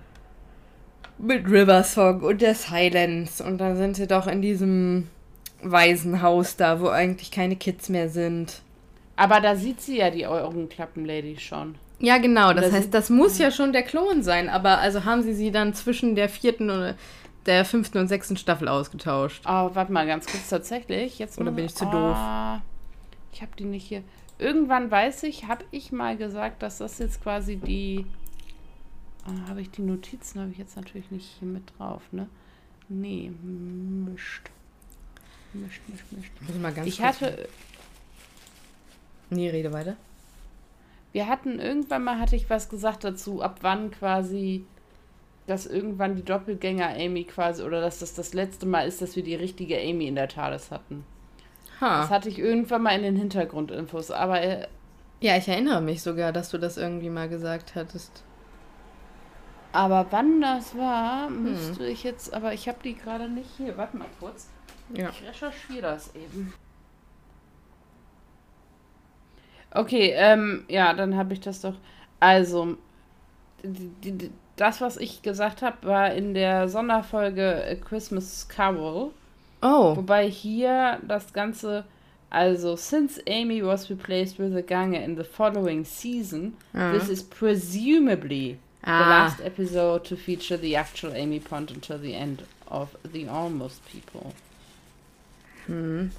[1.20, 3.44] mit River Song und der Silence.
[3.44, 5.08] Und dann sind sie doch in diesem
[5.62, 8.62] Waisenhaus da, wo eigentlich keine Kids mehr sind.
[9.16, 11.76] Aber da sieht sie ja die Augenklappen-Lady schon.
[12.00, 12.54] Ja, genau.
[12.54, 14.48] Das heißt, das muss ja schon der Klon sein.
[14.48, 16.96] Aber also haben sie sie dann zwischen der vierten und
[17.46, 19.44] der fünften und sechsten Staffel ausgetauscht.
[19.46, 20.48] Oh, warte mal ganz kurz.
[20.48, 21.20] Tatsächlich.
[21.20, 22.18] Jetzt Oder bin ich zu oh, doof?
[23.34, 24.04] Ich habe die nicht hier.
[24.38, 28.29] Irgendwann weiß ich, habe ich mal gesagt, dass das jetzt quasi die Ah,
[29.48, 32.28] habe ich die Notizen, habe ich jetzt natürlich nicht hier mit drauf, ne?
[32.88, 34.50] Nee, mischt.
[35.54, 36.32] Mischt, mischt, mischt.
[36.48, 37.48] Ich mal ganz Ich hatte,
[39.30, 39.96] Nee, rede weiter.
[41.12, 44.66] wir hatten irgendwann mal, hatte ich was gesagt dazu, ab wann quasi,
[45.46, 49.24] dass irgendwann die Doppelgänger Amy quasi, oder dass das das letzte Mal ist, dass wir
[49.24, 51.04] die richtige Amy in der TARDIS hatten.
[51.80, 52.10] Das Ha.
[52.10, 54.68] hatte ich irgendwann mal in den Hintergrundinfos, aber äh,
[55.22, 58.24] Ja, ich erinnere mich sogar, dass du das irgendwie mal gesagt hattest.
[59.72, 63.78] Aber wann das war, müsste ich jetzt, aber ich habe die gerade nicht hier.
[63.78, 64.50] Warte mal kurz.
[64.94, 65.10] Ja.
[65.10, 66.54] Ich recherchiere das eben.
[69.72, 71.76] Okay, ähm, ja, dann habe ich das doch.
[72.20, 72.78] Also,
[73.64, 79.12] die, die, das, was ich gesagt habe, war in der Sonderfolge A Christmas Carol.
[79.62, 79.96] Oh.
[79.96, 81.86] Wobei hier das Ganze,
[82.32, 86.92] also, since Amy was replaced with a Gange in the following season, Ah.
[86.92, 89.10] this is presumably the Ah.
[89.10, 94.32] last episode to feature the actual Amy Pond until the end of The Almost People.
[95.68, 96.12] Hm.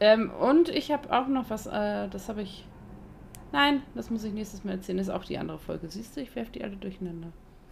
[0.00, 2.64] Ähm, und ich habe auch noch was, äh, das habe ich.
[3.52, 4.98] Nein, das muss ich nächstes Mal erzählen.
[4.98, 5.88] Das ist auch die andere Folge.
[5.88, 7.28] Siehst du, ich werfe die alle durcheinander.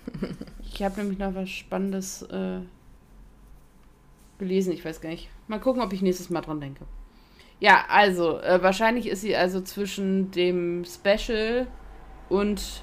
[0.62, 2.60] ich habe nämlich noch was Spannendes äh,
[4.38, 4.72] gelesen.
[4.72, 5.28] Ich weiß gar nicht.
[5.48, 6.84] Mal gucken, ob ich nächstes Mal dran denke.
[7.58, 11.66] Ja, also, äh, wahrscheinlich ist sie also zwischen dem Special
[12.32, 12.82] und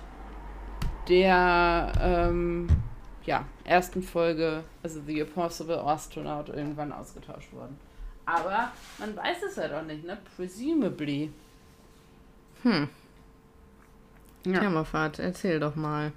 [1.08, 2.68] der ähm,
[3.26, 7.76] ja, ersten Folge, also The Impossible Astronaut, irgendwann ausgetauscht worden.
[8.26, 10.20] Aber man weiß es halt auch nicht, ne?
[10.36, 11.32] Presumably.
[12.62, 12.90] Hm.
[14.46, 14.60] Ja.
[14.60, 16.12] Kammerfahrt, erzähl doch mal.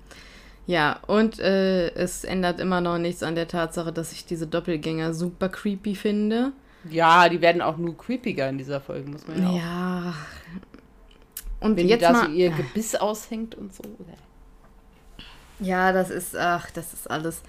[0.66, 5.14] Ja, und äh, es ändert immer noch nichts an der Tatsache, dass ich diese Doppelgänger
[5.14, 6.52] super creepy finde.
[6.88, 9.56] Ja, die werden auch nur creepiger in dieser Folge, muss man ja.
[9.56, 10.14] Ja.
[11.62, 13.82] Und Wenn jetzt die da mal, so ihr Gebiss aushängt und so.
[15.60, 17.42] Ja, das ist, ach, das ist alles.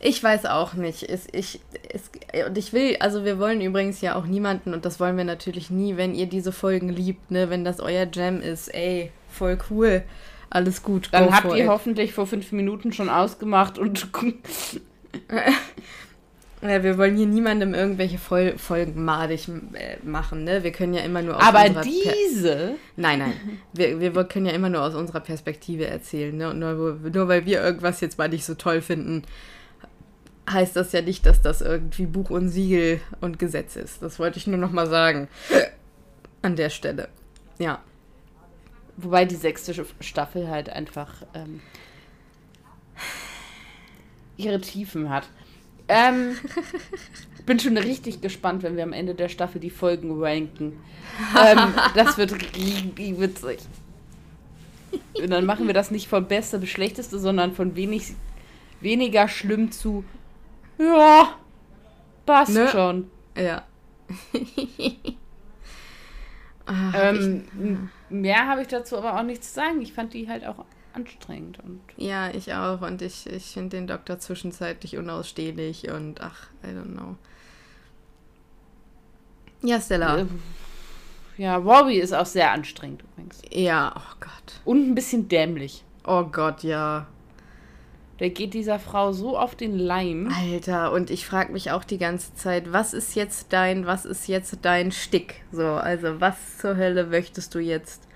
[0.00, 1.02] Ich weiß auch nicht.
[1.02, 2.10] Es, ich, es,
[2.46, 5.70] und ich will, also wir wollen übrigens ja auch niemanden, und das wollen wir natürlich
[5.70, 10.02] nie, wenn ihr diese Folgen liebt, ne, wenn das euer Jam ist, ey, voll cool.
[10.50, 11.08] Alles gut.
[11.10, 11.68] Dann habt ihr it.
[11.68, 14.08] hoffentlich vor fünf Minuten schon ausgemacht und
[16.64, 20.64] Ja, wir wollen hier niemandem irgendwelche Fol Folgen madig äh, machen, ne?
[20.64, 22.76] Wir können ja immer nur aus Aber unserer Per- diese.
[22.96, 23.32] Nein, nein.
[23.74, 26.34] Wir, wir können ja immer nur aus unserer Perspektive erzählen.
[26.34, 26.48] Ne?
[26.48, 29.24] Und nur, nur weil wir irgendwas jetzt mal nicht so toll finden,
[30.50, 34.00] heißt das ja nicht, dass das irgendwie Buch und Siegel und Gesetz ist.
[34.02, 35.28] Das wollte ich nur noch mal sagen.
[36.40, 37.08] An der Stelle.
[37.58, 37.82] Ja.
[38.96, 41.60] Wobei die sechste Staffel halt einfach ähm,
[44.38, 45.24] ihre Tiefen hat.
[45.88, 46.36] Ähm,
[47.46, 50.80] bin schon richtig gespannt, wenn wir am Ende der Staffel die Folgen ranken.
[51.36, 53.58] Ähm, das wird richtig witzig.
[55.14, 58.12] Und dann machen wir das nicht von beste bis schlechteste, sondern von wenig,
[58.80, 60.04] weniger schlimm zu
[60.78, 61.36] ja,
[62.26, 62.68] passt Ne?
[62.68, 63.10] schon.
[63.36, 63.64] Ja.
[66.66, 69.82] Ah, hab Ähm, m- mehr habe ich dazu aber auch nichts zu sagen.
[69.82, 72.80] Ich fand die halt auch anstrengend und ja, ich auch.
[72.80, 77.16] Und ich, ich finde den Doktor zwischenzeitlich unausstehlich und ach, I don't know.
[79.62, 80.26] Ja, Stella.
[81.36, 83.42] Ja, Robbie ist auch sehr anstrengend übrigens.
[83.50, 84.60] Ja, oh Gott.
[84.64, 85.84] Und ein bisschen dämlich.
[86.06, 87.06] Oh Gott, ja.
[88.20, 90.32] Der geht dieser Frau so auf den Leim.
[90.32, 94.28] Alter, und ich frage mich auch die ganze Zeit, was ist jetzt dein, was ist
[94.28, 95.42] jetzt dein Stick?
[95.50, 98.06] So, also was zur Hölle möchtest du jetzt?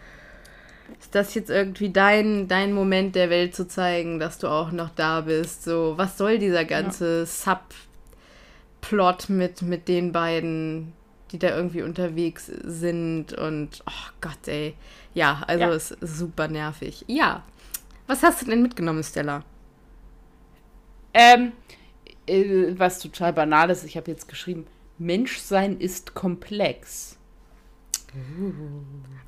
[1.00, 4.90] Ist das jetzt irgendwie dein, dein Moment der Welt zu zeigen, dass du auch noch
[4.90, 5.64] da bist?
[5.64, 10.92] So, was soll dieser ganze Subplot mit, mit den beiden,
[11.30, 13.32] die da irgendwie unterwegs sind?
[13.32, 14.74] Und, oh Gott, ey.
[15.14, 15.72] Ja, also Ja.
[15.74, 17.04] ist super nervig.
[17.06, 17.44] Ja.
[18.06, 19.44] Was hast du denn mitgenommen, Stella?
[21.12, 21.52] Ähm,
[22.26, 24.66] äh, was total banal ist, ich habe jetzt geschrieben,
[24.98, 27.17] Menschsein ist komplex.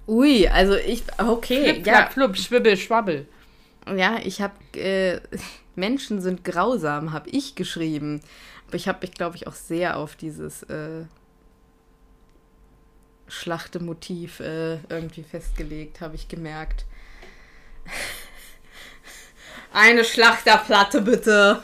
[0.06, 3.26] Ui, also ich, okay, Flip, ja, flup, schwibbel, schwabbel.
[3.96, 5.20] ja, ich habe, äh,
[5.76, 8.20] Menschen sind grausam, habe ich geschrieben.
[8.66, 11.04] Aber ich habe mich, glaube ich, auch sehr auf dieses äh,
[13.28, 16.84] Schlachtemotiv äh, irgendwie festgelegt, habe ich gemerkt.
[19.72, 21.62] Eine Schlachterplatte, bitte.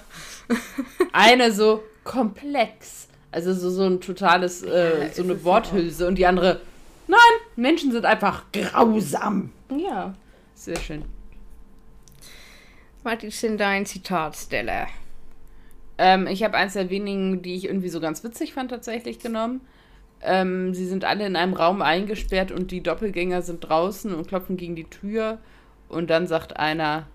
[1.12, 3.08] Eine so komplex.
[3.32, 6.06] Also so, so ein totales, Ja, äh, ist so eine ja Worthülse.
[6.06, 6.60] Und die andere,
[7.06, 7.18] nein,
[7.56, 9.52] Menschen sind einfach grausam.
[9.76, 10.14] Ja.
[10.54, 11.04] Sehr schön.
[13.02, 14.86] Was ist denn dein Zitat, Stella?
[15.98, 19.60] Ähm, ich habe eins der wenigen, die ich irgendwie so ganz witzig fand, tatsächlich genommen.
[20.22, 24.56] Ähm, sie sind alle in einem Raum eingesperrt und die Doppelgänger sind draußen und klopfen
[24.56, 25.38] gegen die Tür.
[25.88, 27.06] Und dann sagt einer,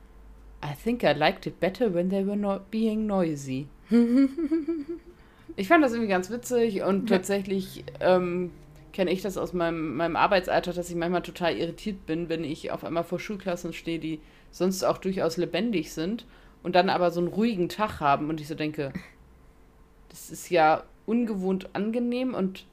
[0.64, 3.68] I think I liked it better when they were not being noisy.
[5.56, 7.18] ich fand das irgendwie ganz witzig und ja.
[7.18, 8.52] tatsächlich ähm,
[8.94, 12.72] kenne ich das aus meinem, meinem Arbeitsalltag, dass ich manchmal total irritiert bin, wenn ich
[12.72, 14.20] auf einmal vor Schulklassen stehe, die
[14.52, 16.26] sonst auch durchaus lebendig sind
[16.64, 18.92] und dann aber so einen ruhigen Tag haben und ich so denke,
[20.10, 22.66] das ist ja ungewohnt angenehm und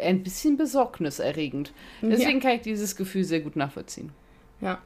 [0.00, 1.72] ein bisschen besorgniserregend.
[2.00, 2.40] Deswegen ja.
[2.40, 4.10] kann ich dieses Gefühl sehr gut nachvollziehen.
[4.60, 4.78] Ja.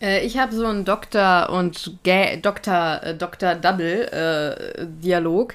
[0.00, 5.54] Äh, ich habe so einen Doktor und Ga Doktor, äh, Doktor Double äh, Dialog.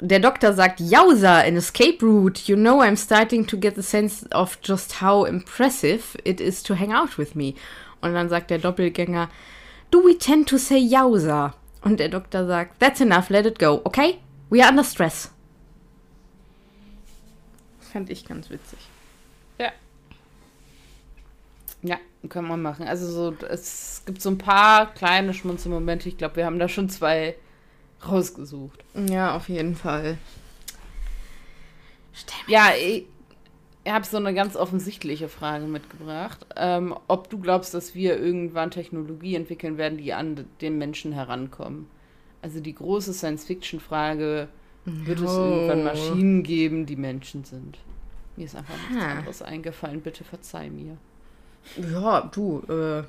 [0.00, 2.46] Der Doktor sagt, Yowza, an escape route.
[2.46, 6.74] You know I'm starting to get the sense of just how impressive it is to
[6.74, 7.54] hang out with me.
[8.02, 9.30] Und dann sagt der Doppelgänger,
[9.90, 11.54] Do we tend to say Yowza?
[11.80, 14.18] Und der Doktor sagt, That's enough, let it go, okay?
[14.50, 15.30] We are under stress.
[17.80, 18.78] Fand ich ganz witzig.
[19.58, 19.72] Ja.
[21.82, 21.96] Ja,
[22.28, 22.86] können wir machen.
[22.86, 26.08] Also so, es gibt so ein paar kleine Schmunzelmomente.
[26.10, 27.36] Ich glaube, wir haben da schon zwei
[28.06, 28.84] rausgesucht.
[28.94, 30.18] Ja, auf jeden Fall.
[32.46, 33.06] Ja, ich,
[33.84, 36.46] ich habe so eine ganz offensichtliche Frage mitgebracht.
[36.56, 41.86] Ähm, ob du glaubst, dass wir irgendwann Technologie entwickeln werden, die an den Menschen herankommen.
[42.42, 44.48] Also die große Science-Fiction-Frage,
[44.86, 47.78] wird es irgendwann Maschinen geben, die Menschen sind?
[48.36, 49.10] Mir ist einfach nichts ha.
[49.10, 50.00] anderes eingefallen.
[50.00, 50.96] Bitte verzeih mir.
[51.92, 53.02] Ja, du, äh,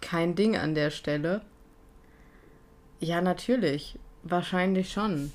[0.00, 1.42] kein Ding an der Stelle.
[3.02, 3.98] Ja, natürlich.
[4.22, 5.32] Wahrscheinlich schon.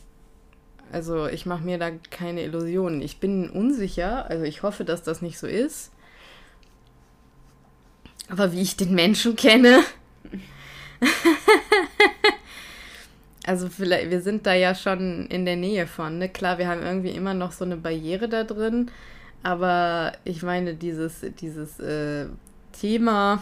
[0.92, 3.02] Also ich mache mir da keine Illusionen.
[3.02, 5.92] Ich bin unsicher, also ich hoffe, dass das nicht so ist.
[8.30, 9.84] Aber wie ich den Menschen kenne,
[13.46, 16.28] Also vielleicht, wir sind da ja schon in der Nähe von, ne?
[16.28, 18.92] Klar, wir haben irgendwie immer noch so eine Barriere da drin,
[19.42, 22.26] aber ich meine, dieses, dieses äh,
[22.74, 23.42] Thema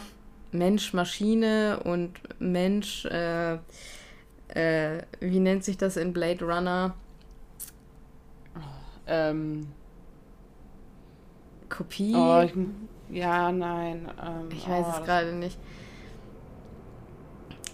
[0.52, 3.58] Mensch-Maschine und Mensch, äh,
[4.48, 6.94] äh, wie nennt sich das in Blade Runner?
[9.06, 9.68] Ähm.
[11.68, 12.14] Kopie?
[12.14, 12.52] Oh, ich,
[13.10, 14.08] ja, nein.
[14.24, 15.58] Ähm, ich weiß oh, es gerade nicht.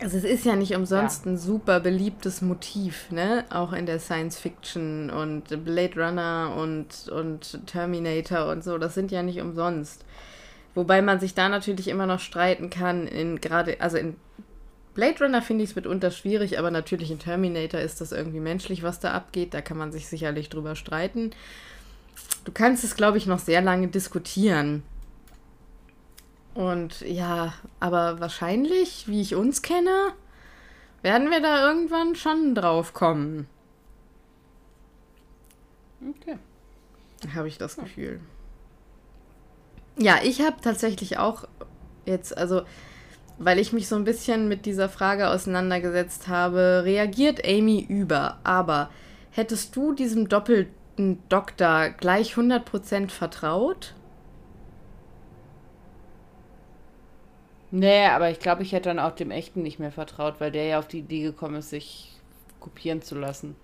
[0.00, 1.32] Also es ist ja nicht umsonst ja.
[1.32, 3.44] ein super beliebtes Motiv, ne?
[3.50, 8.78] Auch in der Science Fiction und Blade Runner und, und Terminator und so.
[8.78, 10.04] Das sind ja nicht umsonst.
[10.74, 14.16] Wobei man sich da natürlich immer noch streiten kann, in gerade, also in
[14.94, 18.82] Blade Runner finde ich es mitunter schwierig, aber natürlich in Terminator ist das irgendwie menschlich,
[18.82, 19.54] was da abgeht.
[19.54, 21.30] Da kann man sich sicherlich drüber streiten.
[22.44, 24.82] Du kannst es, glaube ich, noch sehr lange diskutieren.
[26.54, 30.12] Und ja, aber wahrscheinlich, wie ich uns kenne,
[31.00, 33.46] werden wir da irgendwann schon drauf kommen.
[36.06, 36.36] Okay.
[37.34, 38.20] Habe ich das Gefühl.
[39.96, 41.46] Ja, ich habe tatsächlich auch
[42.04, 42.62] jetzt, also,
[43.38, 48.38] weil ich mich so ein bisschen mit dieser Frage auseinandergesetzt habe, reagiert Amy über.
[48.44, 48.90] Aber
[49.30, 53.94] hättest du diesem doppelten Doktor gleich 100% vertraut?
[57.70, 60.66] Nee, aber ich glaube, ich hätte dann auch dem Echten nicht mehr vertraut, weil der
[60.66, 62.12] ja auf die Idee gekommen ist, sich
[62.60, 63.56] kopieren zu lassen.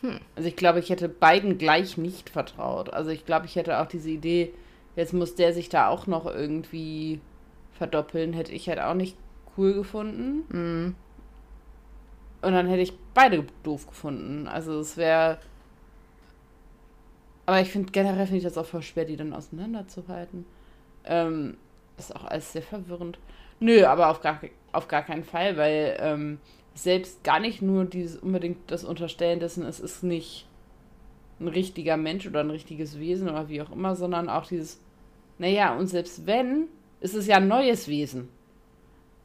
[0.00, 0.20] Hm.
[0.36, 2.92] Also ich glaube, ich hätte beiden gleich nicht vertraut.
[2.92, 4.54] Also ich glaube, ich hätte auch diese Idee,
[4.94, 7.20] jetzt muss der sich da auch noch irgendwie
[7.78, 9.16] verdoppeln, hätte ich halt auch nicht
[9.56, 10.44] cool gefunden.
[10.48, 10.94] Mhm.
[12.40, 14.46] Und dann hätte ich beide doof gefunden.
[14.46, 15.38] Also es wäre.
[17.46, 20.44] Aber ich finde generell finde ich das auch voll schwer, die dann auseinanderzuhalten.
[21.04, 21.56] Ähm,
[21.96, 23.18] ist auch alles sehr verwirrend.
[23.58, 24.40] Nö, aber auf gar,
[24.72, 26.38] auf gar keinen Fall, weil ähm,
[26.74, 30.46] selbst gar nicht nur dieses unbedingt das Unterstellen dessen, es ist nicht
[31.40, 34.80] ein richtiger Mensch oder ein richtiges Wesen oder wie auch immer, sondern auch dieses,
[35.38, 36.66] naja, und selbst wenn,
[37.00, 38.28] ist es ja ein neues Wesen.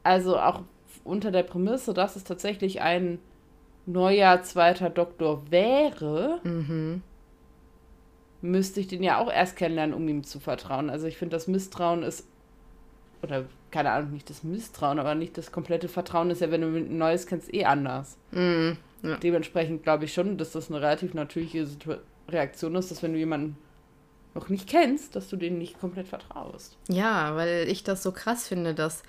[0.02, 0.62] Also auch
[1.02, 3.18] unter der Prämisse, dass es tatsächlich ein
[3.86, 7.02] neuer zweiter Doktor wäre, mhm.
[8.40, 10.90] müsste ich den ja auch erst kennenlernen, um ihm zu vertrauen.
[10.90, 12.26] Also ich finde, das Misstrauen ist
[13.22, 16.68] oder keine Ahnung, nicht das Misstrauen, aber nicht das komplette Vertrauen ist ja, wenn du
[16.68, 18.16] ein Neues kennst, eh anders.
[18.30, 18.72] Mm,
[19.02, 19.16] ja.
[19.16, 21.66] Dementsprechend glaube ich schon, dass das eine relativ natürliche
[22.28, 23.56] Reaktion ist, dass wenn du jemanden
[24.34, 26.76] noch nicht kennst, dass du denen nicht komplett vertraust.
[26.88, 29.02] Ja, weil ich das so krass finde, dass,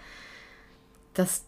[1.13, 1.43] dass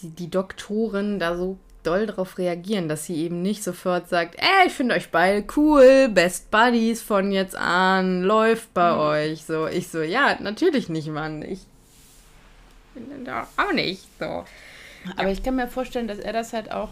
[0.00, 4.66] die, die Doktoren da so doll drauf reagieren, dass sie eben nicht sofort sagt, ey,
[4.66, 8.98] ich finde euch beide cool, Best Buddies von jetzt an, läuft bei mhm.
[8.98, 9.44] euch.
[9.44, 11.42] So, ich so, ja, natürlich nicht, Mann.
[11.42, 11.66] Ich
[13.56, 14.44] auch nicht so.
[15.16, 16.90] Aber ich kann mir vorstellen, dass er das halt auch,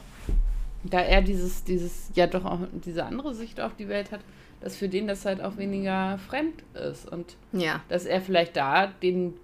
[0.84, 4.20] da er dieses, dieses, ja doch auch diese andere Sicht auf die Welt hat,
[4.60, 7.10] dass für den das halt auch weniger fremd ist.
[7.10, 7.82] Und ja.
[7.88, 9.34] dass er vielleicht da den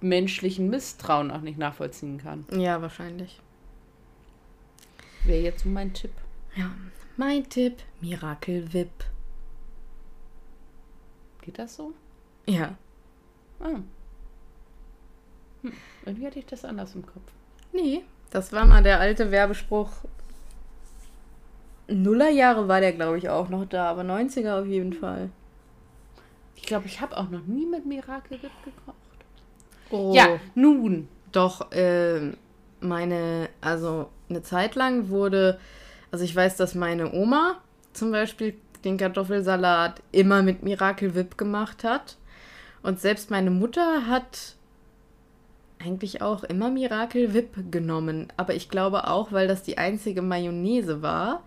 [0.00, 2.44] menschlichen Misstrauen auch nicht nachvollziehen kann.
[2.52, 3.40] Ja, wahrscheinlich.
[5.24, 6.12] Wäre jetzt so mein Tipp.
[6.56, 6.70] Ja.
[7.16, 9.04] Mein Tipp: Miracle Whip.
[11.42, 11.92] Geht das so?
[12.46, 12.76] Ja.
[13.60, 13.80] Ah.
[15.62, 15.72] Hm.
[16.04, 17.30] Irgendwie hatte ich das anders im Kopf.
[17.72, 19.90] Nee, das war mal der alte Werbespruch.
[21.92, 25.30] Nullerjahre war der, glaube ich, auch noch da, aber 90er auf jeden Fall.
[26.56, 28.96] Ich glaube, ich habe auch noch nie mit Miracle Whip gekocht.
[29.90, 30.12] Oh.
[30.14, 31.08] Ja, nun.
[31.32, 32.32] Doch, äh,
[32.80, 35.58] meine, also eine Zeit lang wurde,
[36.10, 37.60] also ich weiß, dass meine Oma
[37.92, 42.16] zum Beispiel den Kartoffelsalat immer mit Miracle Whip gemacht hat.
[42.82, 44.56] Und selbst meine Mutter hat
[45.78, 48.28] eigentlich auch immer Miracle Whip genommen.
[48.36, 51.42] Aber ich glaube auch, weil das die einzige Mayonnaise war,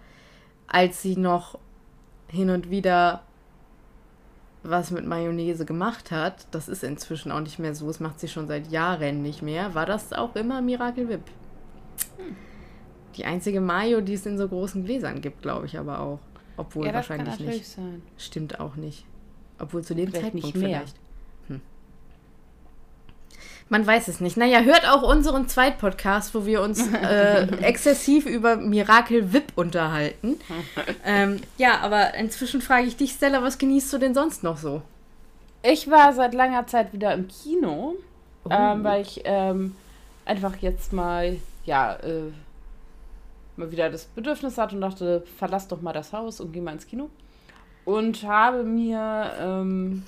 [0.67, 1.59] als sie noch
[2.27, 3.23] hin und wieder
[4.63, 6.47] was mit Mayonnaise gemacht hat.
[6.51, 7.87] Das ist inzwischen auch nicht mehr so.
[7.87, 9.75] Das macht sie schon seit Jahren nicht mehr.
[9.75, 11.21] War das auch immer Miracle Whip?
[13.15, 16.19] Die einzige Mayo, die es in so großen Gläsern gibt, glaube ich aber auch.
[16.57, 17.67] Obwohl ja, das wahrscheinlich nicht.
[17.67, 18.01] sein.
[18.17, 19.05] Stimmt auch nicht.
[19.59, 20.79] Obwohl zu dem Vielleicht Zeitpunkt nicht mehr.
[20.79, 20.99] vielleicht.
[23.67, 24.37] Man weiß es nicht.
[24.37, 30.39] Naja, hört auch unseren Zweitpodcast, wo wir uns äh, exzessiv über Miracle Whip unterhalten.
[31.03, 34.81] ähm, ja, aber inzwischen frage ich dich, Stella, was genießt du denn sonst noch so?
[35.63, 37.95] Ich war seit langer Zeit wieder im Kino,
[38.47, 38.49] Oh.
[38.51, 39.75] ähm, weil ich ähm,
[40.23, 42.31] einfach jetzt mal, ja, äh,
[43.55, 46.73] mal wieder das Bedürfnis hatte und dachte, verlass doch mal das Haus und geh mal
[46.73, 47.09] ins Kino.
[47.85, 50.03] Und habe mir ähm,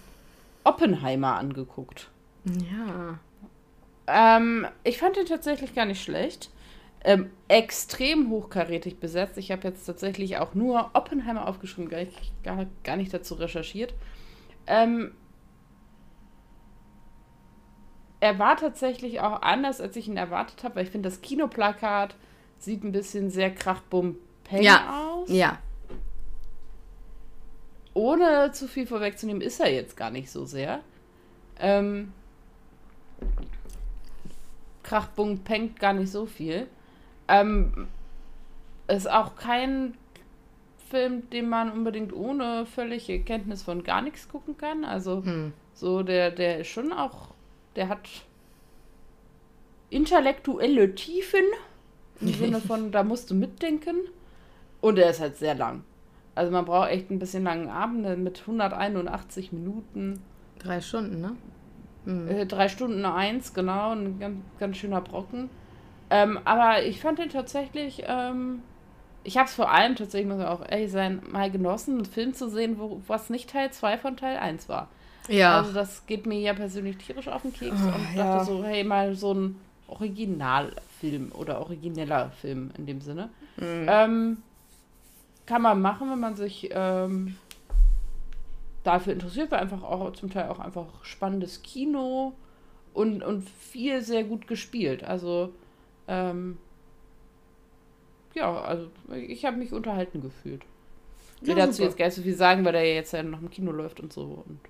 [0.64, 2.10] Oppenheimer angeguckt.
[2.46, 3.18] Ja.
[4.08, 6.50] Ähm, ich fand den tatsächlich gar nicht schlecht.
[7.04, 9.38] Ähm, extrem hochkarätig besetzt.
[9.38, 13.94] Ich habe jetzt tatsächlich auch nur Oppenheimer aufgeschrieben, gar nicht, gar, gar nicht dazu recherchiert.
[14.66, 15.12] Ähm,
[18.20, 22.16] er war tatsächlich auch anders, als ich ihn erwartet habe, weil ich finde, das Kinoplakat
[22.58, 25.08] sieht ein bisschen sehr krachbum-peng Ja.
[25.08, 25.30] aus.
[25.30, 25.60] Ja.
[27.94, 30.82] Ohne zu viel vorwegzunehmen, ist er jetzt gar nicht so sehr.
[31.60, 32.12] Ähm,
[34.88, 36.68] Krachbung penkt gar nicht so viel.
[37.28, 37.88] Ähm,
[38.88, 39.96] ist auch kein
[40.90, 44.86] Film, den man unbedingt ohne völlige Kenntnis von gar nichts gucken kann.
[44.86, 45.52] Also Hm.
[45.74, 47.32] so, der, der ist schon auch,
[47.76, 48.08] der hat
[49.90, 51.44] intellektuelle Tiefen.
[52.22, 53.98] Im Sinne von, da musst du mitdenken.
[54.80, 55.84] Und er ist halt sehr lang.
[56.34, 60.22] Also man braucht echt ein bisschen langen Abend mit 181 Minuten.
[60.60, 61.36] Drei Stunden, ne?
[62.08, 62.28] Hm.
[62.30, 65.50] Äh, drei Stunden eins, genau, ein ganz, ganz schöner Brocken.
[66.10, 68.64] Ähm, aber ich fand den tatsächlich, ähm,
[69.26, 72.34] ich habe es vor allem tatsächlich, muss ich auch ehrlich sein, mal genossen, einen Film
[72.34, 74.88] zu sehen, wo, was nicht Teil 2 von Teil 1 war.
[75.28, 75.58] Ja.
[75.58, 78.36] Also das geht mir ja persönlich tierisch auf den Keks Ah, und ja.
[78.36, 83.30] dachte so, hey, mal so ein Originalfilm oder origineller Film in dem Sinne.
[83.58, 83.86] Mhm.
[83.88, 84.38] Ähm,
[85.46, 87.36] kann man machen, wenn man sich ähm,
[88.88, 92.34] dafür interessiert, weil einfach auch zum Teil auch einfach spannendes Kino
[92.94, 95.04] und, und viel sehr gut gespielt.
[95.04, 95.54] Also
[96.08, 96.60] ähm,
[98.36, 100.64] ja, also ich habe mich unterhalten gefühlt.
[101.42, 101.84] Ich will Ja, dazu super.
[101.84, 104.00] jetzt gar nicht so viel sagen, weil der ja jetzt ja noch im Kino läuft
[104.00, 104.44] und so.
[104.48, 104.62] Und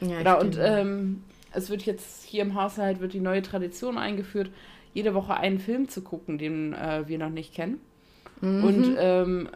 [0.00, 4.50] ja, Genau, und ähm, es wird jetzt hier im Haushalt wird die neue Tradition eingeführt,
[4.94, 7.80] jede Woche einen Film zu gucken, den äh, wir noch nicht kennen.
[8.40, 8.64] Mhm.
[8.64, 9.50] Und ähm,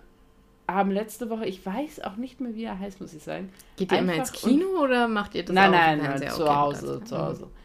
[0.67, 3.53] haben letzte Woche, ich weiß auch nicht mehr, wie er heißt, muss ich sagen.
[3.77, 6.31] Geht ihr immer ins Kino oder macht ihr das nein, auch nein, nein, Fernseher?
[6.31, 7.19] zu Hause, zu.
[7.19, 7.49] Hause.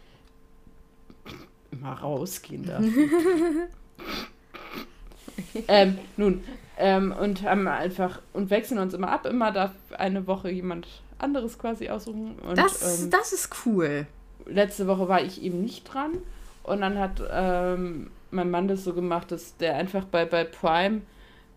[1.71, 2.81] Immer rausgehen da.
[5.67, 6.43] ähm, nun,
[6.79, 9.27] ähm, und haben einfach und wechseln uns immer ab.
[9.27, 10.87] Immer darf eine Woche jemand
[11.19, 12.39] anderes quasi aussuchen.
[12.39, 14.07] Und, Das, ähm, das ist cool.
[14.47, 16.17] letzte Woche war ich eben nicht dran.
[16.63, 21.01] Und dann hat ähm, mein Mann das so gemacht, dass der einfach bei, bei Prime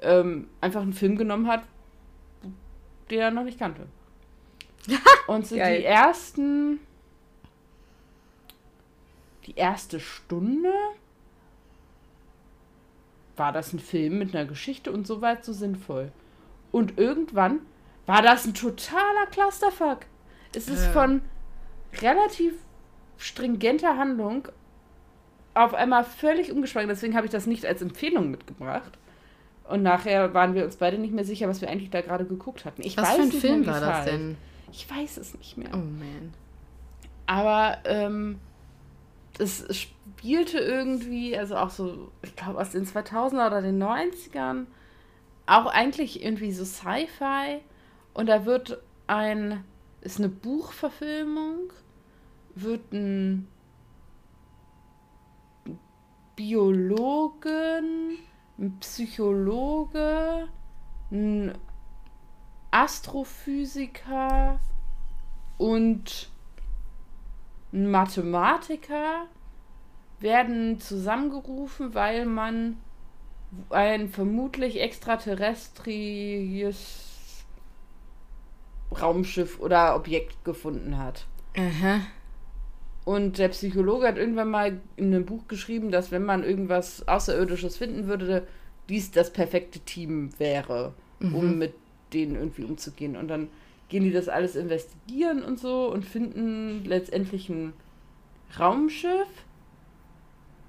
[0.03, 1.63] ähm, einfach einen Film genommen hat,
[3.11, 3.87] den er noch nicht kannte.
[5.27, 5.79] Und so Geil.
[5.79, 6.81] die ersten.
[9.47, 10.73] Die erste Stunde
[13.37, 16.13] war das ein Film mit einer Geschichte und soweit so sinnvoll.
[16.71, 17.61] Und irgendwann
[18.07, 20.01] war das ein totaler Clusterfuck.
[20.55, 20.93] Es ist Ja.
[20.93, 21.23] von
[22.01, 22.55] relativ
[23.19, 24.49] stringenter Handlung
[25.55, 26.91] auf einmal völlig umgeschwankt.
[26.91, 28.97] Deswegen habe ich das nicht als Empfehlung mitgebracht.
[29.69, 32.65] Und nachher waren wir uns beide nicht mehr sicher, was wir eigentlich da gerade geguckt
[32.65, 32.83] hatten.
[32.83, 34.37] Ich Was weiß für ein nicht Film mehr, war das denn?
[34.73, 35.71] Ich weiß es nicht mehr.
[35.73, 36.35] Oh man.
[37.27, 38.39] Aber ähm,
[39.39, 44.67] es spielte irgendwie, also auch so, ich glaube aus den 2000er oder den 90ern,
[45.47, 47.61] auch eigentlich irgendwie so Sci-Fi.
[48.15, 49.65] Und da wird ein,
[50.01, 51.73] ist eine Buchverfilmung,
[52.55, 53.49] wird ein
[56.37, 58.19] Biologen,
[58.63, 60.49] ein Psychologe,
[61.11, 61.59] ein
[62.71, 64.59] Astrophysiker
[65.59, 66.31] und
[67.73, 69.27] ein Mathematiker
[70.21, 72.79] werden zusammengerufen, weil man
[73.69, 77.45] ein vermutlich extraterrestriges
[78.93, 81.27] Raumschiff oder Objekt gefunden hat.
[81.57, 82.01] Aha.
[83.05, 87.77] Und der Psychologe hat irgendwann mal in einem Buch geschrieben, dass wenn man irgendwas Außerirdisches
[87.77, 88.47] finden würde,
[88.89, 91.35] dies das perfekte Team wäre, mhm.
[91.35, 91.75] um mit
[92.13, 93.17] denen irgendwie umzugehen.
[93.17, 93.49] Und dann
[93.89, 97.73] gehen die das alles investigieren und so und finden letztendlich ein
[98.59, 99.29] Raumschiff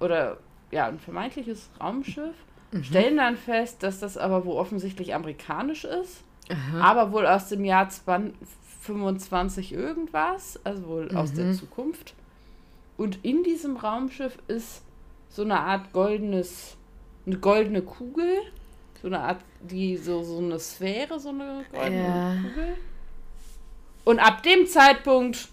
[0.00, 0.38] oder
[0.70, 2.34] ja, ein vermeintliches Raumschiff,
[2.72, 2.84] mhm.
[2.84, 6.80] stellen dann fest, dass das aber wohl offensichtlich amerikanisch ist, Aha.
[6.80, 11.16] aber wohl aus dem Jahr 2025 irgendwas, also wohl mhm.
[11.16, 11.54] aus der mhm.
[11.54, 12.14] Zukunft.
[12.96, 14.82] Und in diesem Raumschiff ist
[15.28, 16.76] so eine Art goldenes,
[17.26, 18.38] eine goldene Kugel.
[19.02, 22.36] So eine Art, die so, so eine Sphäre, so eine goldene ja.
[22.42, 22.76] Kugel.
[24.04, 25.48] Und ab dem Zeitpunkt.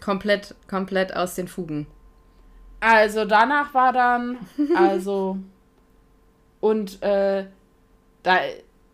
[0.00, 1.86] Komplett, komplett aus den Fugen.
[2.80, 4.38] Also danach war dann,
[4.76, 5.38] also.
[6.60, 7.46] und äh,
[8.22, 8.38] da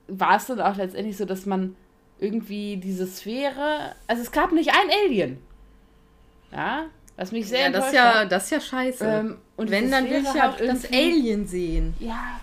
[0.09, 1.77] war es dann auch letztendlich so, dass man
[2.19, 3.95] irgendwie diese Sphäre.
[4.07, 5.39] Also es gab nicht ein Alien.
[6.53, 6.87] Ja,
[7.17, 9.05] was mich sehr ja, das ist ja, das ist ja scheiße.
[9.05, 11.95] Ähm, und wenn, dann will ich ja auch das Alien sehen.
[12.01, 12.41] Ja.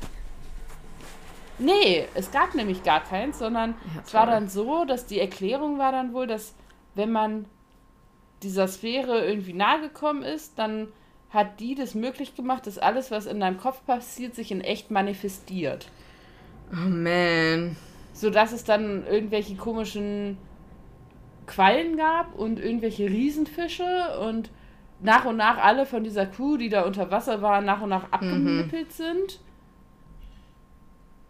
[1.57, 5.77] Nee, es gab nämlich gar keins, sondern ja, es war dann so, dass die Erklärung
[5.77, 6.53] war dann wohl, dass
[6.95, 7.45] wenn man
[8.43, 10.87] dieser Sphäre irgendwie nahe gekommen ist, dann
[11.29, 14.89] hat die das möglich gemacht, dass alles, was in deinem Kopf passiert, sich in echt
[14.89, 15.89] manifestiert.
[16.71, 17.75] Oh man.
[18.13, 20.37] Sodass es dann irgendwelche komischen
[21.45, 24.49] Quallen gab und irgendwelche Riesenfische und
[25.01, 28.11] nach und nach alle von dieser Crew, die da unter Wasser waren, nach und nach
[28.11, 28.91] abgenippelt mhm.
[28.91, 29.39] sind.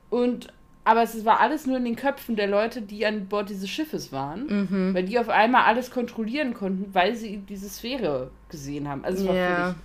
[0.09, 0.53] Und
[0.83, 4.11] aber es war alles nur in den Köpfen der Leute, die an Bord dieses Schiffes
[4.11, 4.93] waren, mhm.
[4.95, 9.05] weil die auf einmal alles kontrollieren konnten, weil sie diese Sphäre gesehen haben.
[9.05, 9.55] Also es war yeah.
[9.57, 9.75] völlig,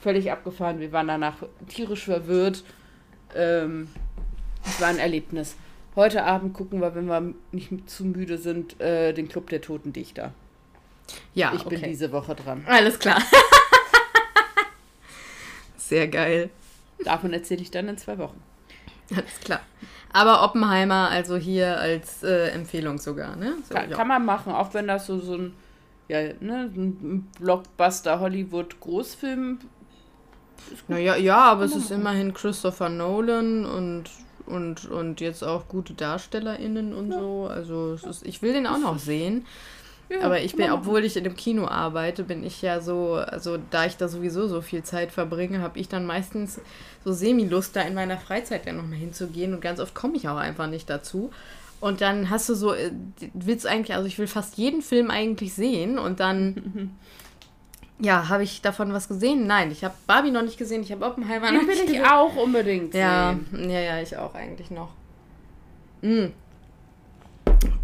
[0.00, 0.78] völlig, abgefahren.
[0.78, 1.36] Wir waren danach
[1.68, 2.64] tierisch verwirrt.
[3.34, 3.88] Ähm,
[4.62, 5.56] es war ein Erlebnis.
[5.96, 9.94] Heute Abend gucken wir, wenn wir nicht zu müde sind, äh, den Club der Toten
[9.94, 10.34] Dichter.
[11.34, 11.90] Ja, ich bin okay.
[11.90, 12.64] diese Woche dran.
[12.68, 13.20] Alles klar.
[15.76, 16.50] Sehr geil.
[17.04, 18.40] Davon erzähle ich dann in zwei Wochen.
[19.10, 19.60] Alles klar.
[20.12, 23.54] Aber Oppenheimer, also hier als äh, Empfehlung sogar, ne?
[23.66, 23.96] So, kann, ja.
[23.96, 25.54] kann, man machen, auch wenn das so, so ein,
[26.08, 29.58] ja, ne, ein Blockbuster Hollywood Großfilm
[30.72, 30.88] ist.
[30.88, 34.04] Naja, ja, aber es ist immerhin Christopher Nolan und,
[34.46, 37.18] und, und jetzt auch gute DarstellerInnen und ja.
[37.18, 37.48] so.
[37.50, 39.46] Also ist, ich will den auch noch sehen.
[40.20, 43.86] Aber ich bin, obwohl ich in dem Kino arbeite, bin ich ja so, also da
[43.86, 46.60] ich da sowieso so viel Zeit verbringe, habe ich dann meistens
[47.04, 50.36] so Semi-Lust, da in meiner Freizeit dann nochmal hinzugehen und ganz oft komme ich auch
[50.36, 51.30] einfach nicht dazu.
[51.80, 52.92] Und dann hast du so, äh,
[53.34, 56.92] willst eigentlich, also ich will fast jeden Film eigentlich sehen und dann,
[57.98, 59.46] ja, habe ich davon was gesehen?
[59.46, 61.88] Nein, ich habe Barbie noch nicht gesehen, ich habe Oppenheimer noch nicht gesehen.
[61.88, 63.70] will ich auch unbedingt ja, sehen.
[63.70, 64.90] Ja, ja, ich auch eigentlich noch.
[66.02, 66.32] Mhm.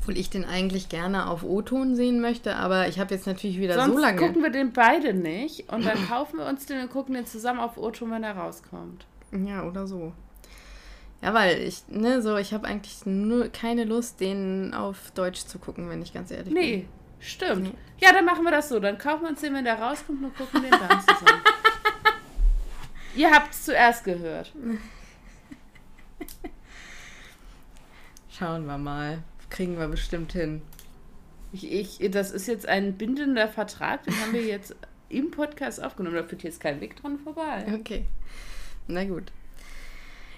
[0.00, 3.74] Obwohl ich den eigentlich gerne auf O-Ton sehen möchte, aber ich habe jetzt natürlich wieder
[3.74, 4.18] Sonst so lange.
[4.18, 7.60] gucken wir den beide nicht und dann kaufen wir uns den und gucken den zusammen
[7.60, 9.06] auf O-Ton, wenn er rauskommt.
[9.32, 10.12] Ja, oder so.
[11.22, 15.58] Ja, weil ich, ne, so, ich habe eigentlich nur keine Lust, den auf Deutsch zu
[15.58, 16.80] gucken, wenn ich ganz ehrlich nee, bin.
[16.80, 17.62] Nee, stimmt.
[17.64, 17.74] Nee.
[18.00, 18.78] Ja, dann machen wir das so.
[18.78, 21.42] Dann kaufen wir uns den, wenn der rauskommt, und gucken den dann zusammen.
[23.16, 24.52] Ihr habt es zuerst gehört.
[28.30, 29.18] Schauen wir mal
[29.50, 30.62] kriegen wir bestimmt hin.
[31.52, 34.76] Ich, ich, das ist jetzt ein bindender Vertrag, den haben wir jetzt
[35.08, 36.16] im Podcast aufgenommen.
[36.16, 37.66] Da führt jetzt kein Weg dran vorbei.
[37.74, 38.04] Okay.
[38.86, 39.32] Na gut.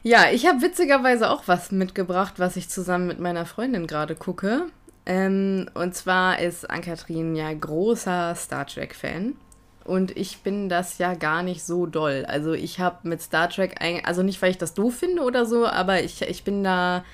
[0.02, 4.66] Ja, ich habe witzigerweise auch was mitgebracht, was ich zusammen mit meiner Freundin gerade gucke.
[5.04, 9.36] Ähm, und zwar ist Ann-Kathrin ja großer Star Trek-Fan.
[9.84, 12.24] Und ich bin das ja gar nicht so doll.
[12.28, 15.66] Also ich habe mit Star Trek, also nicht, weil ich das doof finde oder so,
[15.66, 17.04] aber ich, ich bin da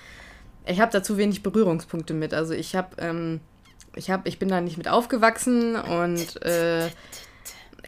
[0.66, 2.34] ich habe da zu wenig Berührungspunkte mit.
[2.34, 3.40] Also ich habe, ähm,
[3.94, 6.88] ich habe, ich bin da nicht mit aufgewachsen und äh,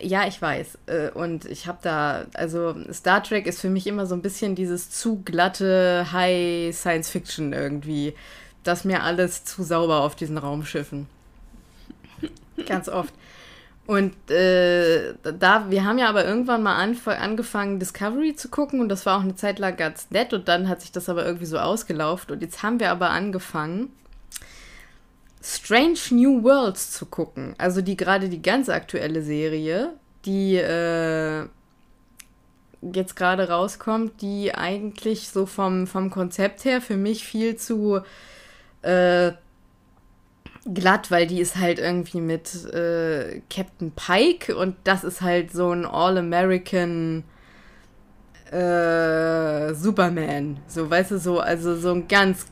[0.00, 0.78] ja, ich weiß.
[0.86, 4.54] Äh, und ich habe da, also Star Trek ist für mich immer so ein bisschen
[4.54, 8.14] dieses zu glatte High Science Fiction irgendwie.
[8.62, 11.06] Das mir alles zu sauber auf diesen Raumschiffen.
[12.66, 13.14] Ganz oft.
[13.88, 19.06] Und äh, da, wir haben ja aber irgendwann mal angefangen, Discovery zu gucken und das
[19.06, 21.56] war auch eine Zeit lang ganz nett und dann hat sich das aber irgendwie so
[21.56, 23.90] ausgelaufen und jetzt haben wir aber angefangen,
[25.42, 27.54] Strange New Worlds zu gucken.
[27.56, 29.94] Also die gerade die ganz aktuelle Serie,
[30.26, 31.46] die äh,
[32.82, 38.00] jetzt gerade rauskommt, die eigentlich so vom, vom Konzept her für mich viel zu
[38.82, 39.32] äh,
[40.74, 45.70] glatt, weil die ist halt irgendwie mit äh, Captain Pike und das ist halt so
[45.70, 47.24] ein All-American
[48.50, 50.58] äh, Superman.
[50.66, 52.46] So, weißt du, so, also so ein ganz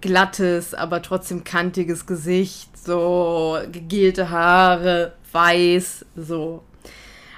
[0.00, 6.62] glattes, aber trotzdem kantiges Gesicht, so gegelte Haare, weiß, so.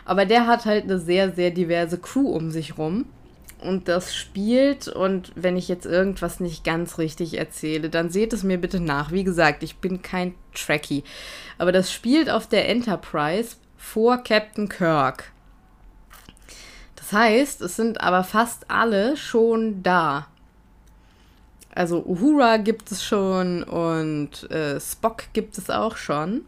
[0.05, 3.07] Aber der hat halt eine sehr, sehr diverse Crew um sich rum.
[3.65, 8.43] Und das spielt, und wenn ich jetzt irgendwas nicht ganz richtig erzähle, dann seht es
[8.43, 9.11] mir bitte nach.
[9.11, 11.03] Wie gesagt, ich bin kein Trekkie.
[11.57, 15.33] Aber das spielt auf der Enterprise vor Captain Kirk.
[16.97, 20.27] Das heißt, es sind aber fast alle schon da.
[21.75, 26.45] Also Uhura gibt es schon und äh, Spock gibt es auch schon.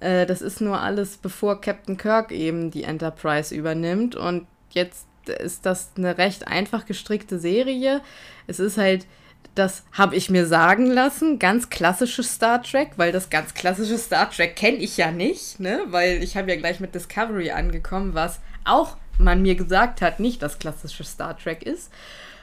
[0.00, 4.14] Äh, das ist nur alles, bevor Captain Kirk eben die Enterprise übernimmt.
[4.14, 8.00] Und jetzt ist das eine recht einfach gestrickte Serie.
[8.46, 9.06] Es ist halt,
[9.54, 14.30] das habe ich mir sagen lassen, ganz klassisches Star Trek, weil das ganz klassische Star
[14.30, 15.82] Trek kenne ich ja nicht, ne?
[15.88, 20.42] Weil ich habe ja gleich mit Discovery angekommen, was auch man mir gesagt hat, nicht
[20.42, 21.90] das klassische Star Trek ist.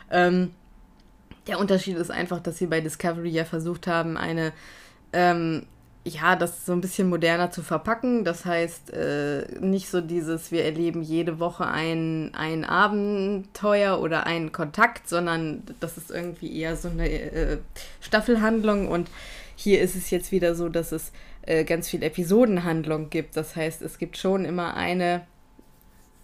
[0.10, 0.52] Ähm,
[1.48, 4.54] der Unterschied ist einfach, dass sie bei Discovery ja versucht haben, eine
[5.12, 5.66] ähm,
[6.04, 8.24] ja, das so ein bisschen moderner zu verpacken.
[8.24, 14.52] Das heißt, äh, nicht so dieses, wir erleben jede Woche ein, ein Abenteuer oder einen
[14.52, 17.58] Kontakt, sondern das ist irgendwie eher so eine äh,
[18.00, 18.88] Staffelhandlung.
[18.88, 19.10] Und
[19.56, 21.12] hier ist es jetzt wieder so, dass es
[21.44, 23.38] äh, ganz viel Episodenhandlung gibt.
[23.38, 25.22] Das heißt, es gibt schon immer eine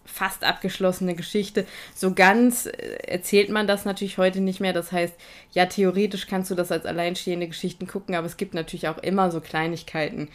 [0.07, 1.65] fast abgeschlossene Geschichte.
[1.93, 2.71] So ganz äh,
[3.07, 4.73] erzählt man das natürlich heute nicht mehr.
[4.73, 5.13] Das heißt,
[5.51, 9.29] ja, theoretisch kannst du das als alleinstehende Geschichten gucken, aber es gibt natürlich auch immer
[9.29, 10.29] so Kleinigkeiten,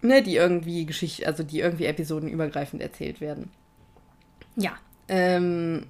[0.00, 3.50] ne, die irgendwie Geschichte, also die irgendwie episodenübergreifend erzählt werden.
[4.56, 4.72] Ja.
[5.08, 5.86] Ähm,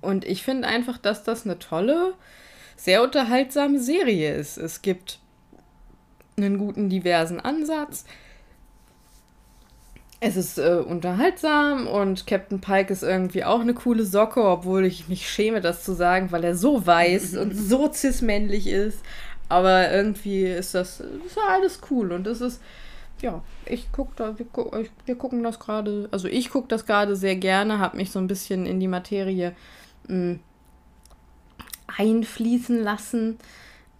[0.00, 2.14] und ich finde einfach, dass das eine tolle,
[2.76, 4.56] sehr unterhaltsame Serie ist.
[4.56, 5.18] Es gibt
[6.36, 8.04] einen guten, diversen Ansatz.
[10.22, 15.08] Es ist äh, unterhaltsam und Captain Pike ist irgendwie auch eine coole Socke, obwohl ich
[15.08, 19.00] mich schäme, das zu sagen, weil er so weiß und so cis-männlich ist.
[19.48, 22.60] Aber irgendwie ist das, ist alles cool und das ist,
[23.22, 24.70] ja, ich gucke da, wir, gu
[25.06, 28.28] wir gucken das gerade, also ich gucke das gerade sehr gerne, habe mich so ein
[28.28, 29.56] bisschen in die Materie
[30.06, 30.40] mh, hm,
[31.96, 33.38] einfließen lassen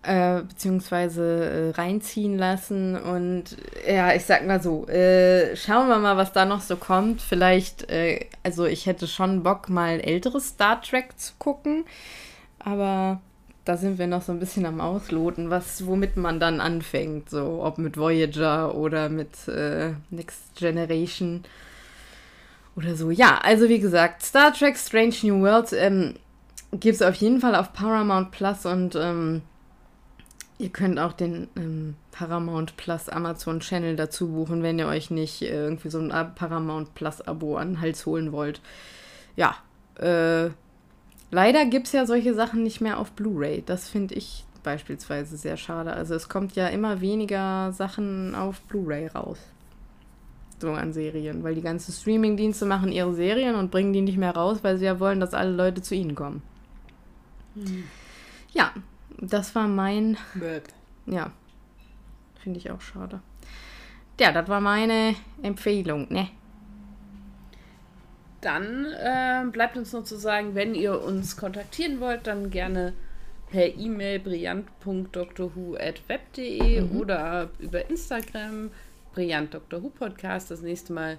[0.03, 2.96] äh, beziehungsweise äh, reinziehen lassen.
[2.96, 7.20] Und ja, ich sag mal so, äh, schauen wir mal, was da noch so kommt.
[7.20, 11.84] Vielleicht, äh, also ich hätte schon Bock, mal älteres Star Trek zu gucken,
[12.59, 13.20] aber
[13.64, 17.28] da sind wir noch so ein bisschen am Ausloten, was, womit man dann anfängt.
[17.28, 21.44] So, ob mit Voyager oder mit äh, Next Generation
[22.74, 23.11] oder so.
[23.11, 26.14] Ja, also wie gesagt, Star Trek Strange New Worlds ähm,
[26.72, 29.42] gibt es auf jeden Fall auf Paramount Plus und ähm,
[30.61, 35.40] Ihr könnt auch den ähm, Paramount Plus Amazon Channel dazu buchen, wenn ihr euch nicht
[35.40, 38.61] äh, irgendwie so ein Paramount Plus Abo an den Hals holen wollt.
[39.36, 39.56] Ja,
[39.98, 40.50] äh,
[41.30, 43.62] leider gibt es ja solche Sachen nicht mehr auf Blu-ray.
[43.64, 45.94] Das finde ich beispielsweise sehr schade.
[45.94, 49.38] Also es kommt ja immer weniger Sachen auf Blu-ray raus.
[50.61, 54.36] So an Serien, weil die ganzen Streaming-Dienste machen ihre Serien und bringen die nicht mehr
[54.36, 56.42] raus, weil sie ja wollen, dass alle Leute zu ihnen kommen.
[57.54, 57.84] Hm.
[58.52, 58.74] Ja,
[59.20, 60.16] das war mein.
[60.34, 60.64] Böp.
[61.06, 61.30] Ja.
[62.42, 63.20] Finde ich auch schade.
[64.18, 66.28] Ja, das war meine Empfehlung, ne?
[68.40, 72.94] Dann äh, bleibt uns nur zu sagen, wenn ihr uns kontaktieren wollt, dann gerne
[73.50, 76.96] per E-Mail brillant.drwho.web.de mhm.
[76.96, 78.70] oder über Instagram
[79.12, 79.54] brillant
[79.98, 80.50] Podcast.
[80.50, 81.18] Das nächste Mal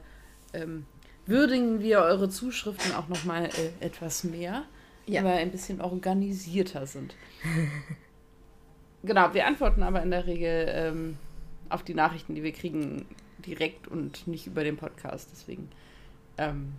[0.54, 0.88] ähm,
[1.28, 4.64] würdigen wir eure Zuschriften auch nochmal äh, etwas mehr
[5.14, 5.22] ja.
[5.22, 7.16] aber ein bisschen organisierter sind.
[9.04, 11.18] genau, wir antworten aber in der Regel ähm,
[11.70, 13.06] auf die Nachrichten, die wir kriegen,
[13.46, 15.30] direkt und nicht über den Podcast.
[15.32, 15.70] Deswegen
[16.38, 16.74] ähm,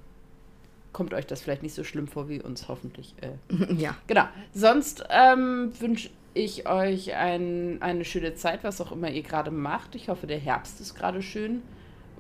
[0.93, 3.14] kommt euch das vielleicht nicht so schlimm vor wie uns hoffentlich.
[3.20, 3.33] Äh.
[3.74, 3.97] Ja.
[4.07, 4.24] Genau.
[4.53, 9.95] Sonst ähm, wünsche ich euch ein, eine schöne Zeit, was auch immer ihr gerade macht.
[9.95, 11.62] Ich hoffe, der Herbst ist gerade schön.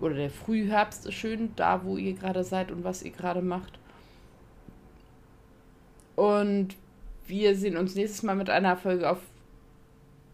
[0.00, 3.78] Oder der Frühherbst ist schön, da wo ihr gerade seid und was ihr gerade macht.
[6.16, 6.76] Und
[7.26, 9.18] wir sehen uns nächstes Mal mit einer Folge auf,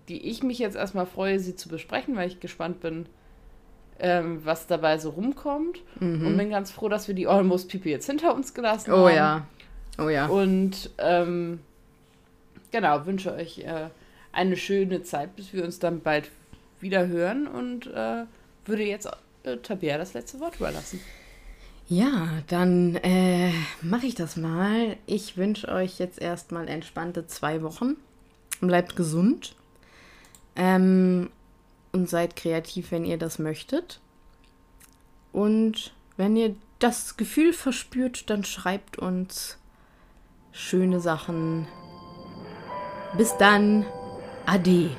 [0.09, 3.07] die ich mich jetzt erstmal freue, sie zu besprechen, weil ich gespannt bin,
[4.01, 5.81] ähm, was dabei so rumkommt.
[6.01, 6.27] Mhm.
[6.27, 9.05] Und bin ganz froh, dass wir die Almost People jetzt hinter uns gelassen oh, haben.
[9.05, 9.47] Oh ja.
[9.99, 10.27] Oh ja.
[10.27, 11.61] Und ähm,
[12.71, 13.89] genau, wünsche euch äh,
[14.33, 16.31] eine schöne Zeit, bis wir uns dann bald
[16.81, 18.25] wieder hören und äh,
[18.65, 19.09] würde jetzt
[19.43, 21.01] äh, Tabea das letzte Wort überlassen.
[21.89, 24.99] Ja, dann äh, mache ich das mal.
[25.07, 27.97] Ich wünsche euch jetzt erstmal entspannte zwei Wochen.
[28.61, 29.57] Bleibt gesund.
[30.55, 31.31] Ähm,
[31.93, 34.01] und seid kreativ, wenn ihr das möchtet.
[35.33, 39.57] Und wenn ihr das Gefühl verspürt, dann schreibt uns
[40.53, 41.67] schöne Sachen.
[43.17, 43.87] Bis dann.
[44.45, 44.91] Ade.